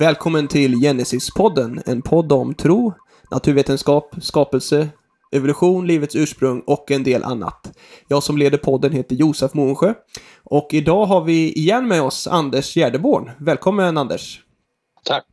Välkommen 0.00 0.48
till 0.48 0.74
Genesis-podden, 0.74 1.82
en 1.86 2.02
podd 2.02 2.32
om 2.32 2.54
tro, 2.54 2.92
naturvetenskap, 3.30 4.14
skapelse, 4.22 4.88
evolution, 5.32 5.86
livets 5.86 6.16
ursprung 6.16 6.62
och 6.66 6.90
en 6.90 7.02
del 7.02 7.24
annat. 7.24 7.72
Jag 8.08 8.22
som 8.22 8.38
leder 8.38 8.58
podden 8.58 8.92
heter 8.92 9.16
Josef 9.16 9.54
Månsjö 9.54 9.94
och 10.44 10.68
idag 10.70 11.06
har 11.06 11.24
vi 11.24 11.52
igen 11.52 11.88
med 11.88 12.02
oss 12.02 12.26
Anders 12.26 12.74
Gärdeborn. 12.74 13.30
Välkommen 13.38 13.98
Anders! 13.98 14.40
Tack! 15.04 15.26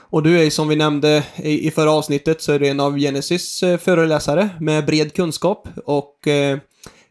Och 0.00 0.22
du 0.22 0.40
är 0.40 0.50
som 0.50 0.68
vi 0.68 0.76
nämnde 0.76 1.24
i 1.36 1.70
förra 1.70 1.90
avsnittet 1.90 2.42
så 2.42 2.52
är 2.52 2.58
du 2.58 2.68
en 2.68 2.80
av 2.80 2.98
Genesis 2.98 3.62
eh, 3.62 3.78
föreläsare 3.78 4.50
med 4.60 4.86
bred 4.86 5.14
kunskap 5.14 5.68
och 5.84 6.28
eh, 6.28 6.58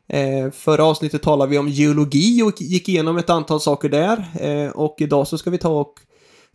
eh, 0.08 0.52
Förra 0.52 0.84
avsnittet 0.84 1.22
talade 1.22 1.52
vi 1.52 1.58
om 1.58 1.70
geologi 1.70 2.42
och 2.44 2.62
gick 2.62 2.90
igenom 2.90 3.18
ett 3.18 3.30
antal 3.30 3.62
saker 3.62 3.90
där 3.90 4.26
eh, 4.40 4.72
och 4.72 4.96
idag 4.98 5.28
så 5.28 5.38
ska 5.38 5.50
vi 5.50 5.58
ta 5.58 5.70
och 5.70 5.94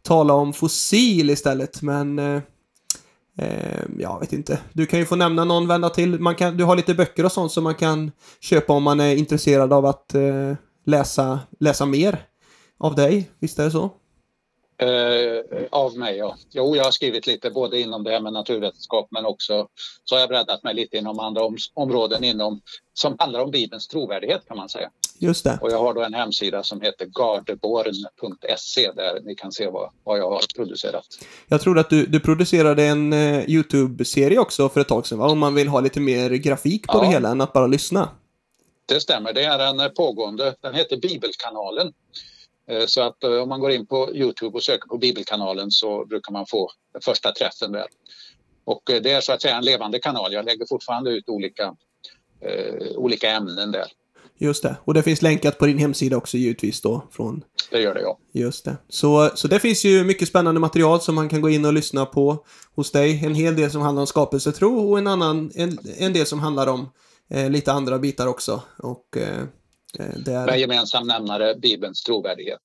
tala 0.05 0.35
om 0.35 0.53
fossil 0.53 1.31
istället 1.31 1.83
men 1.83 2.19
eh, 2.19 2.43
eh, 3.39 3.83
jag 3.99 4.21
vet 4.21 4.33
inte. 4.33 4.59
Du 4.73 4.87
kan 4.87 4.99
ju 4.99 5.07
få 5.07 5.17
nämna 5.17 5.45
någon 5.45 5.69
vända 5.69 5.91
till. 5.91 6.21
Man 6.21 6.35
kan, 6.35 6.57
du 6.57 6.65
har 6.65 6.77
lite 6.77 6.95
böcker 6.95 7.25
och 7.25 7.33
sånt 7.33 7.53
som 7.53 7.65
man 7.65 7.75
kan 7.75 8.13
köpa 8.41 8.73
om 8.73 8.83
man 8.83 9.01
är 9.01 9.17
intresserad 9.17 9.73
av 9.73 9.87
att 9.87 10.15
eh, 10.15 10.55
läsa, 10.87 11.41
läsa 11.61 11.87
mer 11.87 12.27
av 12.79 12.95
dig. 12.95 13.31
Visst 13.39 13.59
är 13.59 13.65
det 13.65 13.71
så? 13.71 13.91
Eh, 14.79 15.67
av 15.71 15.97
mig, 15.97 16.17
ja. 16.17 16.37
Jo, 16.51 16.77
jag 16.77 16.85
har 16.85 16.91
skrivit 16.91 17.27
lite 17.27 17.51
både 17.51 17.81
inom 17.81 18.05
det 18.05 18.11
här 18.11 18.21
med 18.21 18.33
naturvetenskap 18.33 19.09
men 19.11 19.27
också 19.27 19.69
så 20.05 20.15
har 20.15 20.21
jag 20.21 20.29
breddat 20.29 20.63
mig 20.63 20.75
lite 20.75 20.97
inom 20.97 21.21
andra 21.21 21.45
om, 21.45 21.57
områden 21.75 22.25
inom, 22.25 22.61
som 22.93 23.17
handlar 23.19 23.41
om 23.41 23.51
Bibelns 23.51 23.89
trovärdighet 23.89 24.43
kan 24.49 24.57
man 24.57 24.69
säga. 24.69 24.91
Just 25.25 25.45
det. 25.45 25.59
Och 25.63 25.71
jag 25.71 25.79
har 25.79 25.95
då 25.95 26.03
en 26.03 26.15
hemsida 26.15 26.63
som 26.63 26.81
heter 26.81 27.07
gardeborn.se 27.07 28.93
där 28.93 29.21
ni 29.21 29.35
kan 29.35 29.53
se 29.53 29.67
vad, 29.71 29.91
vad 30.05 30.19
jag 30.19 30.31
har 30.31 30.41
producerat. 30.57 31.05
Jag 31.49 31.61
tror 31.61 31.79
att 31.79 31.91
du, 31.91 32.07
du 32.07 32.21
producerade 32.21 32.85
en 32.85 33.13
uh, 33.13 33.51
YouTube-serie 33.51 34.39
också 34.39 34.69
för 34.69 34.81
ett 34.81 34.89
tag 34.89 35.07
sedan, 35.07 35.19
va? 35.19 35.31
om 35.31 35.39
man 35.39 35.55
vill 35.55 35.69
ha 35.69 35.81
lite 35.81 36.01
mer 36.01 36.31
grafik 36.31 36.87
på 36.87 36.99
Ja. 36.99 37.01
det 37.01 37.07
hela 37.07 37.29
än 37.29 37.41
att 37.41 37.53
bara 37.53 37.67
lyssna. 37.67 38.09
Det 38.87 39.01
stämmer, 39.01 39.33
det 39.33 39.45
är 39.45 39.59
en 39.59 39.81
eh, 39.81 39.89
pågående, 39.89 40.55
den 40.61 40.75
heter 40.75 40.97
Bibelkanalen. 40.97 41.93
Eh, 42.71 42.87
Så 42.87 43.03
att 43.03 43.25
eh, 43.25 43.31
om 43.31 43.49
man 43.49 43.61
går 43.61 43.71
in 43.71 43.87
på 43.87 44.15
Youtube 44.15 44.57
och 44.57 44.63
söker 44.63 44.89
på 44.89 44.99
Bibelkanalen 44.99 45.71
så 45.71 46.05
brukar 46.07 46.33
man 46.33 46.47
få 46.47 46.71
den 46.93 47.03
första 47.03 47.33
träffen 47.33 47.73
där. 47.73 47.87
Och 48.65 48.91
eh, 48.91 49.03
det 49.03 49.13
är 49.13 49.21
så 49.21 49.33
att 49.33 49.43
säga 49.43 49.57
en 49.57 49.65
levande 49.65 49.99
kanal. 49.99 50.33
Jag 50.33 50.45
lägger 50.45 50.67
fortfarande 50.69 51.11
ut 51.11 51.29
olika, 51.29 51.75
eh, 52.41 52.97
olika 52.97 53.31
ämnen 53.31 53.73
där. 53.73 53.87
Just 54.39 54.63
det. 54.63 54.77
Och 54.85 54.95
det 54.95 55.03
finns 55.03 55.23
länkat 55.23 55.59
på 55.59 55.67
din 55.67 55.79
hemsida 55.79 56.17
också 56.17 56.37
givetvis 56.37 56.81
då. 56.81 57.09
Från, 57.11 57.45
Det 57.71 57.81
gör 57.81 57.95
det 57.95 58.01
ja. 58.01 58.19
just 58.33 58.65
det. 58.65 58.77
Så, 58.89 59.31
så 59.35 59.49
det 59.49 59.61
finns 59.61 59.85
ju 59.85 60.05
mycket 60.05 60.29
spännande 60.29 60.61
material 60.61 61.01
som 61.01 61.15
man 61.15 61.29
kan 61.29 61.41
gå 61.41 61.51
in 61.51 61.65
och 61.65 61.73
lyssna 61.73 62.07
på 62.07 62.45
hos 62.75 62.93
dig. 62.93 63.25
En 63.25 63.35
hel 63.35 63.57
del 63.57 63.71
som 63.71 63.83
handlar 63.83 64.01
om 64.01 64.07
skapelsetro 64.07 64.91
och 64.91 64.99
en 64.99 65.07
annan, 65.07 65.51
en, 65.55 65.79
en 65.99 66.13
del 66.13 66.27
som 66.27 66.39
handlar 66.39 66.67
om 66.67 66.89
eh, 67.31 67.51
lite 67.51 67.73
andra 67.73 67.99
bitar 67.99 68.27
också. 68.27 68.63
Och 68.79 69.17
eh, 69.17 69.41
eh, 69.99 70.19
där... 70.25 70.47
Med 70.47 70.61
gemensam 70.61 71.07
nämnare 71.07 71.55
Bibelns 71.55 72.03
trovärdighet. 72.03 72.61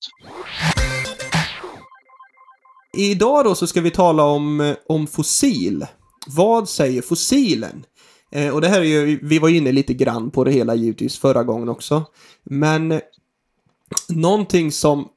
Idag 2.96 3.44
då 3.44 3.54
så 3.54 3.66
ska 3.66 3.80
vi 3.80 3.90
tala 3.90 4.22
om, 4.22 4.60
eh, 4.60 4.76
om 4.86 5.06
fossil. 5.06 5.86
Vad 6.26 6.68
säger 6.68 7.02
fossilen? 7.02 7.84
Eh, 8.30 8.54
och 8.54 8.60
det 8.60 8.68
här 8.68 8.80
är 8.80 8.84
ju, 8.84 9.20
vi 9.22 9.38
var 9.38 9.48
ju 9.48 9.56
inne 9.56 9.72
lite 9.72 9.94
grann 9.94 10.30
på 10.30 10.44
det 10.44 10.52
hela 10.52 10.74
givetvis 10.74 11.18
förra 11.18 11.44
gången 11.44 11.68
också. 11.68 12.04
Men 12.44 12.92
eh, 12.92 13.00
någonting 14.08 14.72
som, 14.72 15.08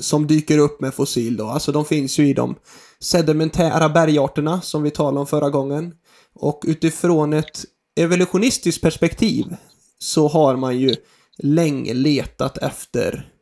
som 0.00 0.26
dyker 0.26 0.58
upp 0.58 0.80
med 0.80 0.94
fossil 0.94 1.36
då, 1.36 1.46
alltså 1.46 1.72
de 1.72 1.84
finns 1.84 2.18
ju 2.18 2.28
i 2.28 2.32
de 2.32 2.54
sedimentära 3.00 3.88
bergarterna 3.88 4.60
som 4.60 4.82
vi 4.82 4.90
talade 4.90 5.20
om 5.20 5.26
förra 5.26 5.50
gången. 5.50 5.94
Och 6.34 6.64
utifrån 6.66 7.32
ett 7.32 7.64
evolutionistiskt 7.96 8.82
perspektiv 8.82 9.56
så 9.98 10.28
har 10.28 10.56
man 10.56 10.78
ju 10.78 10.96
länge 11.38 11.94
letat 11.94 12.58
efter 12.58 13.32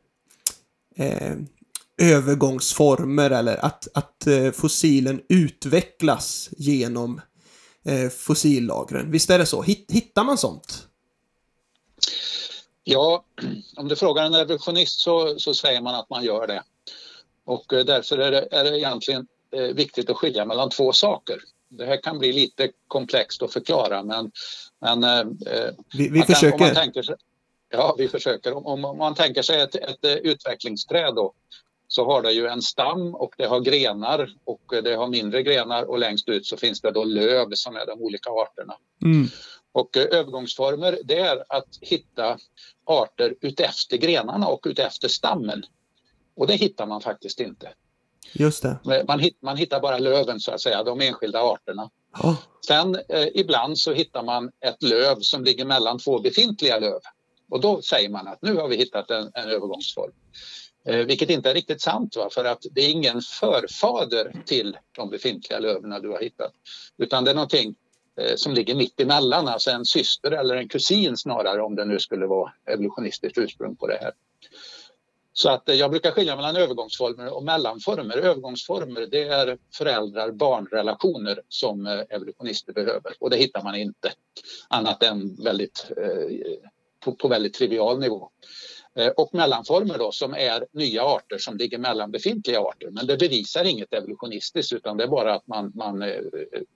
eh, 0.96 1.34
övergångsformer 1.98 3.30
eller 3.30 3.64
att, 3.64 3.88
att 3.94 4.26
eh, 4.26 4.50
fossilen 4.50 5.20
utvecklas 5.28 6.50
genom 6.58 7.20
eh, 7.86 8.08
fossillagren. 8.10 9.10
Visst 9.10 9.30
är 9.30 9.38
det 9.38 9.46
så? 9.46 9.62
Hitt, 9.62 9.86
hittar 9.90 10.24
man 10.24 10.38
sånt? 10.38 10.88
Ja, 12.84 13.24
om 13.76 13.88
du 13.88 13.96
frågar 13.96 14.24
en 14.24 14.34
evolutionist 14.34 15.00
så, 15.00 15.38
så 15.38 15.54
säger 15.54 15.80
man 15.80 15.94
att 15.94 16.10
man 16.10 16.24
gör 16.24 16.46
det. 16.46 16.62
Och 17.44 17.72
eh, 17.72 17.84
därför 17.84 18.18
är 18.18 18.30
det, 18.30 18.48
är 18.50 18.64
det 18.64 18.78
egentligen 18.78 19.26
eh, 19.56 19.62
viktigt 19.62 20.10
att 20.10 20.16
skilja 20.16 20.44
mellan 20.44 20.70
två 20.70 20.92
saker. 20.92 21.40
Det 21.68 21.86
här 21.86 22.02
kan 22.02 22.18
bli 22.18 22.32
lite 22.32 22.70
komplext 22.88 23.42
att 23.42 23.52
förklara 23.52 24.02
men, 24.02 24.30
men 24.80 25.00
Vi, 25.92 26.08
vi 26.08 26.18
kan- 26.18 26.26
försöker. 26.34 26.74
tänker 26.74 27.02
sig, 27.02 27.14
ja, 27.68 27.94
vi 27.98 28.08
försöker. 28.08 28.52
Om, 28.66 28.84
om, 28.84 28.98
man 28.98 29.14
tänker 29.14 29.42
sig 29.42 29.60
ett, 29.60 29.74
ett 29.74 30.04
utvecklingsträd 30.22 31.14
då, 31.14 31.32
så 31.88 32.04
har 32.04 32.22
det 32.22 32.32
ju 32.32 32.46
en 32.46 32.62
stam 32.62 33.14
och 33.14 33.34
det 33.38 33.46
har 33.46 33.60
grenar 33.60 34.30
och 34.44 34.62
det 34.84 34.94
har 34.94 35.08
mindre 35.08 35.42
grenar 35.42 35.82
och 35.84 35.98
längst 35.98 36.28
ut 36.28 36.46
så 36.46 36.56
finns 36.56 36.80
det 36.80 36.90
då 36.90 37.04
löv 37.04 37.46
som 37.54 37.76
är 37.76 37.86
de 37.86 38.02
olika 38.02 38.30
arterna. 38.30 38.74
Mm, 39.04 39.28
Och 39.72 39.96
eh, 39.96 40.02
övergångsformer 40.18 40.98
det 41.04 41.18
är 41.18 41.44
att 41.48 41.68
hitta 41.80 42.38
arter 42.84 43.34
utefter 43.40 43.96
grenarna 43.96 44.46
och 44.46 44.66
utefter 44.66 45.08
stammen. 45.08 45.62
Och 46.36 46.46
det 46.46 46.54
hittar 46.54 46.86
man 46.86 47.00
faktiskt 47.00 47.40
inte. 47.40 47.68
just 48.32 48.62
det. 48.62 49.04
Man, 49.08 49.20
hitt, 49.20 49.42
man 49.42 49.56
hittar 49.56 49.80
bara 49.80 49.98
löven 49.98 50.40
så 50.40 50.52
att 50.52 50.60
säga, 50.60 50.82
de 50.82 51.00
enskilda 51.00 51.40
arterna. 51.42 51.90
Ja, 52.22 52.36
Sen 52.66 52.94
eh, 53.08 53.26
ibland 53.34 53.78
så 53.78 53.92
hittar 53.92 54.22
man 54.22 54.50
ett 54.60 54.82
löv 54.82 55.16
som 55.20 55.44
ligger 55.44 55.64
mellan 55.64 55.98
två 55.98 56.18
befintliga 56.18 56.78
löv. 56.78 57.00
Och 57.50 57.60
då 57.60 57.82
säger 57.82 58.08
man 58.08 58.28
att 58.28 58.42
nu 58.42 58.54
har 58.54 58.68
vi 58.68 58.76
hittat 58.76 59.10
en, 59.10 59.30
en 59.34 59.48
övergångsform. 59.50 60.12
Eh, 60.86 61.06
vilket 61.06 61.30
inte 61.30 61.50
är 61.50 61.54
riktigt 61.54 61.80
sant 61.80 62.16
va? 62.16 62.28
för 62.32 62.44
att 62.44 62.66
det 62.70 62.80
är 62.80 62.90
ingen 62.90 63.20
förfader 63.20 64.42
till 64.46 64.78
de 64.92 65.10
befintliga 65.10 65.58
löven 65.58 66.02
du 66.02 66.08
har 66.08 66.20
hittat. 66.20 66.52
Utan 66.98 67.24
det 67.24 67.30
är 67.30 67.34
någonting 67.34 67.74
eh, 68.20 68.36
som 68.36 68.54
ligger 68.54 68.74
mitt 68.74 69.00
emellan, 69.00 69.48
alltså 69.48 69.70
en 69.70 69.84
syster 69.84 70.30
eller 70.30 70.56
en 70.56 70.68
kusin 70.68 71.16
snarare 71.16 71.62
om 71.62 71.74
det 71.74 71.84
nu 71.84 71.98
skulle 71.98 72.26
vara 72.26 72.52
evolutionistiskt 72.66 73.38
ursprung 73.38 73.76
på 73.76 73.86
det 73.86 73.98
här. 74.00 74.12
Så 75.32 75.50
att 75.50 75.68
eh, 75.68 75.74
jag 75.74 75.90
brukar 75.90 76.10
skilja 76.10 76.36
mellan 76.36 76.56
övergångsformer 76.56 77.34
och 77.34 77.44
mellanformer. 77.44 78.16
Övergångsformer 78.16 79.06
det 79.10 79.22
är 79.22 79.58
föräldrar-barnrelationer 79.74 81.40
som 81.48 81.86
eh, 81.86 82.00
evolutionister 82.08 82.72
behöver 82.72 83.12
och 83.20 83.30
det 83.30 83.36
hittar 83.36 83.62
man 83.62 83.74
inte 83.74 84.12
annat 84.68 85.02
än 85.02 85.36
väldigt, 85.44 85.90
eh, 85.96 86.70
på, 87.04 87.12
på 87.12 87.28
väldigt 87.28 87.54
trivial 87.54 87.98
nivå. 87.98 88.30
Eh, 88.98 89.08
Och 89.08 89.30
mellanformer 89.34 89.98
då 89.98 90.12
som 90.12 90.34
är 90.34 90.64
nya 90.72 91.02
arter 91.02 91.38
som 91.38 91.56
ligger 91.56 91.78
mellan 91.78 92.10
befintliga 92.10 92.60
arter. 92.60 92.88
Men 92.90 93.06
det 93.06 93.16
bevisar 93.16 93.64
inget 93.64 93.92
evolutionistiskt 93.92 94.72
utan 94.72 94.96
det 94.96 95.04
är 95.04 95.08
bara 95.08 95.34
att 95.34 95.46
man, 95.46 95.72
man 95.74 96.02
eh, 96.02 96.08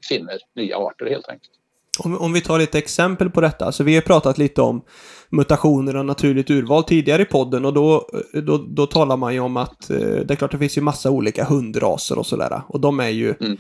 finner 0.09 0.39
nya 0.57 0.77
arter 0.79 1.07
helt 1.07 1.29
enkelt. 1.29 1.53
om, 1.99 2.19
om 2.19 2.33
vi 2.33 2.41
tar 2.41 2.59
lite 2.59 2.79
exempel 2.79 3.31
på 3.31 3.41
detta. 3.41 3.73
Så 3.73 3.85
vi 3.85 3.95
har 3.95 4.03
pratat 4.03 4.39
lite 4.39 4.63
om 4.63 4.83
mutationer 5.29 5.97
och 5.97 6.07
naturligt 6.07 6.51
urval 6.51 6.85
tidigare 6.85 7.23
i 7.23 7.25
podden 7.25 7.65
och 7.65 7.73
då, 7.75 8.09
då, 8.33 8.59
då 8.59 8.87
talar 8.87 9.17
man 9.17 9.35
ju 9.35 9.41
om 9.41 9.57
att 9.57 9.91
eh, 9.91 9.97
det 9.99 10.31
är 10.31 10.37
klart 10.37 10.51
det 10.53 10.59
finns 10.59 10.79
ju 10.79 10.83
massa 10.83 11.11
olika 11.11 11.45
hundraser 11.45 12.19
och 12.19 12.27
sådär. 12.27 12.63
Och 12.69 12.81
de 12.81 13.01
är 13.01 13.09
ju 13.09 13.35
Mm. 13.41 13.57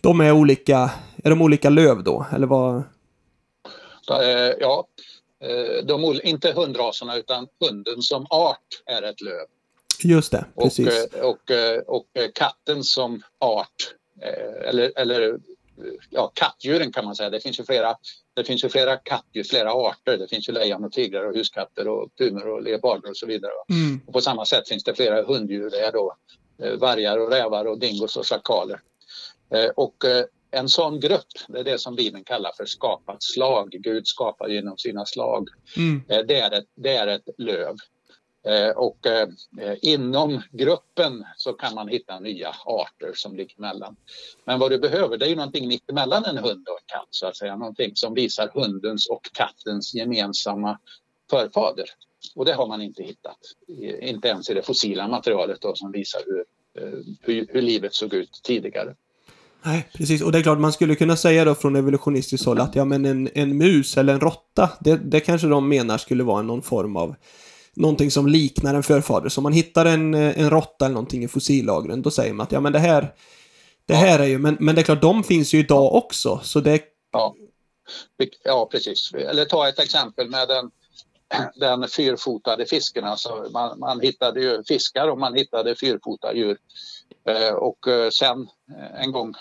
de 0.00 0.20
är 0.20 0.32
olika, 0.32 0.90
är 1.24 1.30
de 1.30 1.42
olika 1.42 1.70
löv 1.70 2.02
då? 2.04 2.26
Eller 2.32 2.46
vad? 2.46 2.76
Eh, 2.76 2.82
Ja, 4.08 4.22
eh, 4.22 4.54
de, 5.84 6.04
ol- 6.04 6.20
inte 6.24 6.52
hundraserna 6.52 7.16
utan 7.16 7.48
hunden 7.60 8.02
som 8.02 8.26
art 8.30 8.82
är 8.86 9.02
ett 9.02 9.20
löv. 9.20 9.46
Just 10.04 10.32
det, 10.32 10.44
Och, 10.54 10.62
precis. 10.62 10.88
eh, 11.14 11.20
och, 11.20 11.50
eh, 11.50 11.78
och 11.80 12.06
eh, 12.14 12.30
katten 12.34 12.84
som 12.84 13.22
art, 13.38 13.94
eh, 14.22 14.68
eller, 14.68 14.92
eller 14.96 15.28
eh, 15.28 15.34
ja, 16.10 16.32
kattdjuren 16.34 16.92
kan 16.92 17.04
man 17.04 17.16
säga. 17.16 17.30
Det 17.30 17.40
finns 17.40 17.60
ju 17.60 17.64
flera, 17.64 17.96
det 18.34 18.44
finns 18.44 18.64
ju 18.64 18.68
flera 18.68 18.96
kattdjur, 18.96 19.44
flera 19.44 19.72
arter. 19.72 20.18
Det 20.18 20.28
finns 20.28 20.48
ju 20.48 20.52
lejon 20.52 20.84
och 20.84 20.92
tigrar 20.92 21.24
och 21.24 21.34
huskatter 21.34 21.88
och 21.88 22.08
pumor 22.18 22.48
och 22.48 22.62
leoparder 22.62 23.10
och 23.10 23.16
så 23.16 23.26
vidare. 23.26 23.52
Mm. 23.70 24.00
Och 24.06 24.12
på 24.12 24.20
samma 24.20 24.44
sätt 24.46 24.68
finns 24.68 24.84
det 24.84 24.94
flera 24.94 25.22
hunddjur. 25.22 25.70
Det 25.70 25.80
är 25.80 25.92
då 25.92 26.16
eh, 26.62 26.72
vargar 26.76 27.18
och 27.18 27.30
rävar 27.30 27.64
och 27.64 27.78
dingos 27.78 28.16
och 28.16 28.26
schakaler. 28.26 28.80
Eh, 29.54 29.70
och 29.76 30.04
eh, 30.04 30.24
en 30.52 30.68
sån 30.68 31.00
grupp, 31.00 31.26
det 31.48 31.58
är 31.60 31.64
det 31.64 31.78
som 31.78 31.94
Bibeln 31.96 32.24
kallar 32.24 32.52
för 32.56 32.64
skapat 32.64 33.22
slag. 33.22 33.70
Gud 33.70 34.06
skapar 34.06 34.48
genom 34.48 34.78
sina 34.78 35.06
slag. 35.06 35.48
Mm. 35.76 36.02
Eh, 36.08 36.18
Det 36.26 36.40
är 36.40 36.50
ett, 36.50 36.66
det 36.74 36.96
är 36.96 37.06
ett 37.06 37.28
löv. 37.38 37.76
Eh, 38.46 38.70
Och 38.76 39.06
eh, 39.06 39.28
inom 39.82 40.42
gruppen 40.50 41.24
så 41.36 41.52
kan 41.52 41.74
man 41.74 41.88
hitta 41.88 42.20
nya 42.20 42.54
arter 42.64 43.12
som 43.14 43.36
ligger 43.36 43.58
emellan. 43.58 43.96
Men 44.44 44.58
vad 44.58 44.70
du 44.70 44.78
behöver 44.78 45.16
det 45.18 45.26
är 45.26 45.30
ju 45.30 45.36
någonting 45.36 45.68
mitt 45.68 45.90
emellan 45.90 46.24
en 46.24 46.38
hund 46.38 46.68
och 46.68 46.78
en 46.80 46.86
katt 46.86 47.08
så 47.10 47.26
att 47.26 47.36
säga. 47.36 47.56
Någonting 47.56 47.96
som 47.96 48.14
visar 48.14 48.48
hundens 48.48 49.06
och 49.08 49.28
kattens 49.32 49.94
gemensamma 49.94 50.78
förfader. 51.30 51.86
Och 52.34 52.44
det 52.44 52.52
har 52.52 52.66
man 52.66 52.82
inte 52.82 53.02
hittat. 53.02 53.38
Inte 54.00 54.28
ens 54.28 54.50
i 54.50 54.54
det 54.54 54.62
fossila 54.62 55.08
materialet 55.08 55.60
då, 55.60 55.74
som 55.74 55.92
visar 55.92 56.20
hur, 56.26 56.44
hur, 57.20 57.46
hur 57.50 57.62
livet 57.62 57.94
såg 57.94 58.14
ut 58.14 58.40
tidigare. 58.42 58.96
Nej, 59.64 59.88
precis. 59.92 60.22
Och 60.22 60.32
det 60.32 60.38
är 60.38 60.42
klart, 60.42 60.58
man 60.58 60.72
skulle 60.72 60.94
kunna 60.94 61.16
säga 61.16 61.44
då 61.44 61.54
från 61.54 61.76
evolutionistiskt 61.76 62.46
håll 62.46 62.60
att 62.60 62.74
ja, 62.74 62.84
men 62.84 63.04
en, 63.04 63.28
en 63.34 63.56
mus 63.56 63.96
eller 63.96 64.12
en 64.12 64.20
råtta, 64.20 64.70
det, 64.80 64.96
det 64.96 65.20
kanske 65.20 65.46
de 65.46 65.68
menar 65.68 65.98
skulle 65.98 66.24
vara 66.24 66.42
någon 66.42 66.62
form 66.62 66.96
av 66.96 67.14
någonting 67.74 68.10
som 68.10 68.26
liknar 68.26 68.74
en 68.74 68.82
förfader. 68.82 69.28
Så 69.28 69.38
om 69.38 69.42
man 69.42 69.52
hittar 69.52 69.86
en, 69.86 70.14
en 70.14 70.50
råtta 70.50 70.84
eller 70.84 70.94
någonting 70.94 71.24
i 71.24 71.28
fossillagren, 71.28 72.02
då 72.02 72.10
säger 72.10 72.32
man 72.32 72.44
att 72.44 72.52
ja, 72.52 72.60
men 72.60 72.72
det 72.72 72.78
här, 72.78 73.14
det 73.86 73.94
här 73.94 74.18
är 74.18 74.26
ju, 74.26 74.38
men, 74.38 74.56
men 74.60 74.74
det 74.74 74.80
är 74.80 74.84
klart, 74.84 75.02
de 75.02 75.24
finns 75.24 75.54
ju 75.54 75.58
idag 75.58 75.94
också, 75.94 76.40
så 76.42 76.60
det... 76.60 76.82
Ja, 77.12 77.34
ja 78.44 78.68
precis. 78.70 79.14
Eller 79.14 79.44
ta 79.44 79.68
ett 79.68 79.78
exempel 79.78 80.30
med 80.30 80.48
den, 80.48 80.70
den 81.54 81.88
fyrfotade 81.88 82.66
fisken. 82.66 83.04
Alltså 83.04 83.46
man, 83.52 83.78
man 83.78 84.00
hittade 84.00 84.40
ju 84.40 84.62
fiskar 84.68 85.08
och 85.08 85.18
man 85.18 85.34
hittade 85.34 85.74
fyrfotade 85.74 86.38
djur. 86.38 86.58
Eh, 87.28 87.54
och 87.54 87.88
eh, 87.88 88.10
sen 88.10 88.48
eh, 88.78 89.02
en 89.02 89.12
gång 89.12 89.34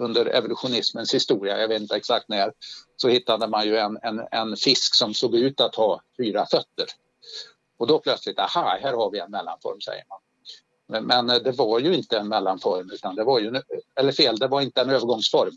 under 0.00 0.26
evolutionismens 0.26 1.14
historia, 1.14 1.58
jag 1.58 1.68
vet 1.68 1.82
inte 1.82 1.96
exakt 1.96 2.28
när, 2.28 2.52
så 2.96 3.08
hittade 3.08 3.48
man 3.48 3.66
ju 3.66 3.76
en, 3.76 3.98
en, 4.02 4.22
en 4.30 4.56
fisk 4.56 4.94
som 4.94 5.14
såg 5.14 5.34
ut 5.34 5.60
att 5.60 5.74
ha 5.74 6.00
fyra 6.16 6.46
fötter. 6.46 6.86
Och 7.76 7.86
då 7.86 7.98
plötsligt, 7.98 8.38
aha, 8.38 8.78
här 8.82 8.92
har 8.92 9.10
vi 9.10 9.18
en 9.18 9.30
mellanform, 9.30 9.80
säger 9.80 10.04
man. 10.08 10.18
Men, 10.86 11.06
men 11.06 11.30
eh, 11.30 11.42
det 11.42 11.52
var 11.52 11.78
ju 11.78 11.94
inte 11.94 12.18
en 12.18 12.28
mellanform, 12.28 12.90
utan 12.90 13.14
det 13.14 13.24
var 13.24 13.40
ju, 13.40 13.62
eller 14.00 14.12
fel, 14.12 14.36
det 14.36 14.48
var 14.48 14.60
inte 14.60 14.80
en 14.80 14.90
övergångsform. 14.90 15.52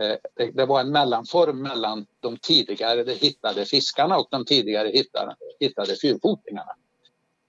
Eh, 0.00 0.16
det, 0.34 0.50
det 0.50 0.66
var 0.66 0.80
en 0.80 0.92
mellanform 0.92 1.62
mellan 1.62 2.06
de 2.20 2.36
tidigare 2.36 3.12
hittade 3.12 3.64
fiskarna 3.64 4.18
och 4.18 4.28
de 4.30 4.44
tidigare 4.44 4.88
hittade, 4.88 5.36
hittade 5.60 5.96
fyrfotingarna. 5.96 6.72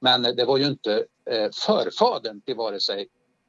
Men 0.01 0.25
eh, 0.25 0.31
det 0.31 0.45
var 0.45 0.57
ju 0.57 0.68
inte 0.68 1.06
förfadern 1.66 2.42
till 2.42 2.56
vare 2.56 2.80
sig 2.80 3.07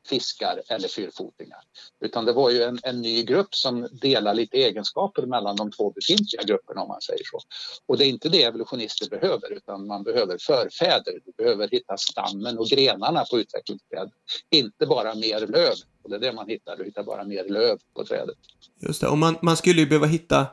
fiskar 0.09 0.63
eller 0.69 0.89
fyrfotingar. 0.89 1.59
Utan 2.05 2.25
det 2.25 2.33
var 2.33 2.51
ju 2.51 2.63
en, 2.63 2.79
en 2.83 3.01
ny 3.01 3.23
grupp 3.23 3.55
som 3.55 3.89
delar 3.93 4.35
lite 4.35 4.57
egenskaper 4.57 5.27
mellan 5.27 5.57
de 5.57 5.71
två 5.71 5.91
befintliga 5.91 6.43
grupperna 6.43 6.83
om 6.83 6.89
man 6.89 7.01
säger 7.01 7.25
så. 7.25 7.41
Och 7.87 7.99
det 7.99 8.05
är 8.05 8.09
inte 8.09 8.29
det 8.29 8.43
evolutionister 8.43 9.09
behöver 9.09 9.53
utan 9.53 9.87
man 9.87 10.03
behöver 10.03 10.39
förfäder. 10.41 11.21
Du 11.25 11.33
behöver 11.45 11.69
hitta 11.69 11.97
stammen 11.97 12.59
och 12.59 12.67
grenarna 12.67 13.25
på 13.31 13.39
utvecklingsträdet. 13.39 14.13
Inte 14.51 14.87
bara 14.87 15.15
mer 15.15 15.47
löv. 15.47 15.75
Och 16.03 16.11
det 16.11 16.17
är 16.17 16.21
det 16.21 16.33
man 16.33 16.49
hittar, 16.49 16.77
du 16.77 16.85
hittar 16.85 17.03
bara 17.03 17.25
mer 17.25 17.45
löv 17.45 17.79
på 17.95 18.05
trädet. 18.05 18.37
Just 18.81 19.01
det, 19.01 19.09
och 19.09 19.19
man, 19.19 19.37
man 19.43 19.57
skulle 19.57 19.81
ju 19.81 19.87
behöva 19.87 20.07
hitta 20.07 20.47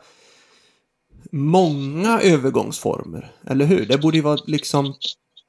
många 1.32 2.22
övergångsformer, 2.22 3.36
eller 3.48 3.66
hur? 3.66 3.86
Det 3.86 3.98
borde 3.98 4.18
ju 4.18 4.24
vara 4.24 4.40
liksom... 4.48 4.94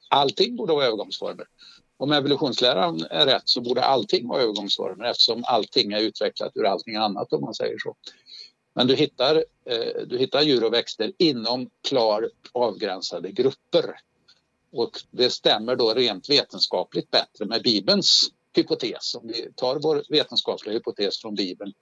Allting 0.09 0.55
borde 0.55 0.73
vara 0.73 0.85
övergångsformer 0.85 1.45
om 1.99 2.11
evolutionsläran 2.11 3.05
är 3.09 3.25
rätt 3.25 3.49
så 3.49 3.61
borde 3.61 3.83
allting 3.83 4.27
vara 4.27 4.41
övergångsformer 4.41 5.05
eftersom 5.05 5.43
allting 5.47 5.91
är 5.91 5.99
utvecklat 5.99 6.51
ur 6.55 6.65
allting 6.65 6.95
annat 6.95 7.33
om 7.33 7.41
man 7.41 7.53
säger 7.53 7.77
så. 7.79 7.95
Men 8.75 8.87
du 8.87 8.95
hittar, 8.95 9.35
eh, 9.65 10.05
du 10.07 10.17
hittar 10.17 10.41
djur 10.41 10.63
och 10.63 10.73
växter 10.73 11.13
inom 11.17 11.69
klart 11.87 12.23
avgränsade 12.51 13.31
grupper. 13.31 13.95
Och 14.71 14.91
det 15.11 15.29
stämmer 15.29 15.75
då 15.75 15.93
rent 15.93 16.29
vetenskapligt 16.29 17.11
bättre 17.11 17.45
med 17.45 17.63
Bibelns 17.63 18.29
hypotes. 18.55 19.15
Om 19.15 19.27
vi 19.27 19.53
tar 19.55 19.79
vår 19.79 20.03
vetenskapliga 20.09 20.73
hypotes 20.73 21.21
från 21.21 21.35
Bibeln 21.35 21.73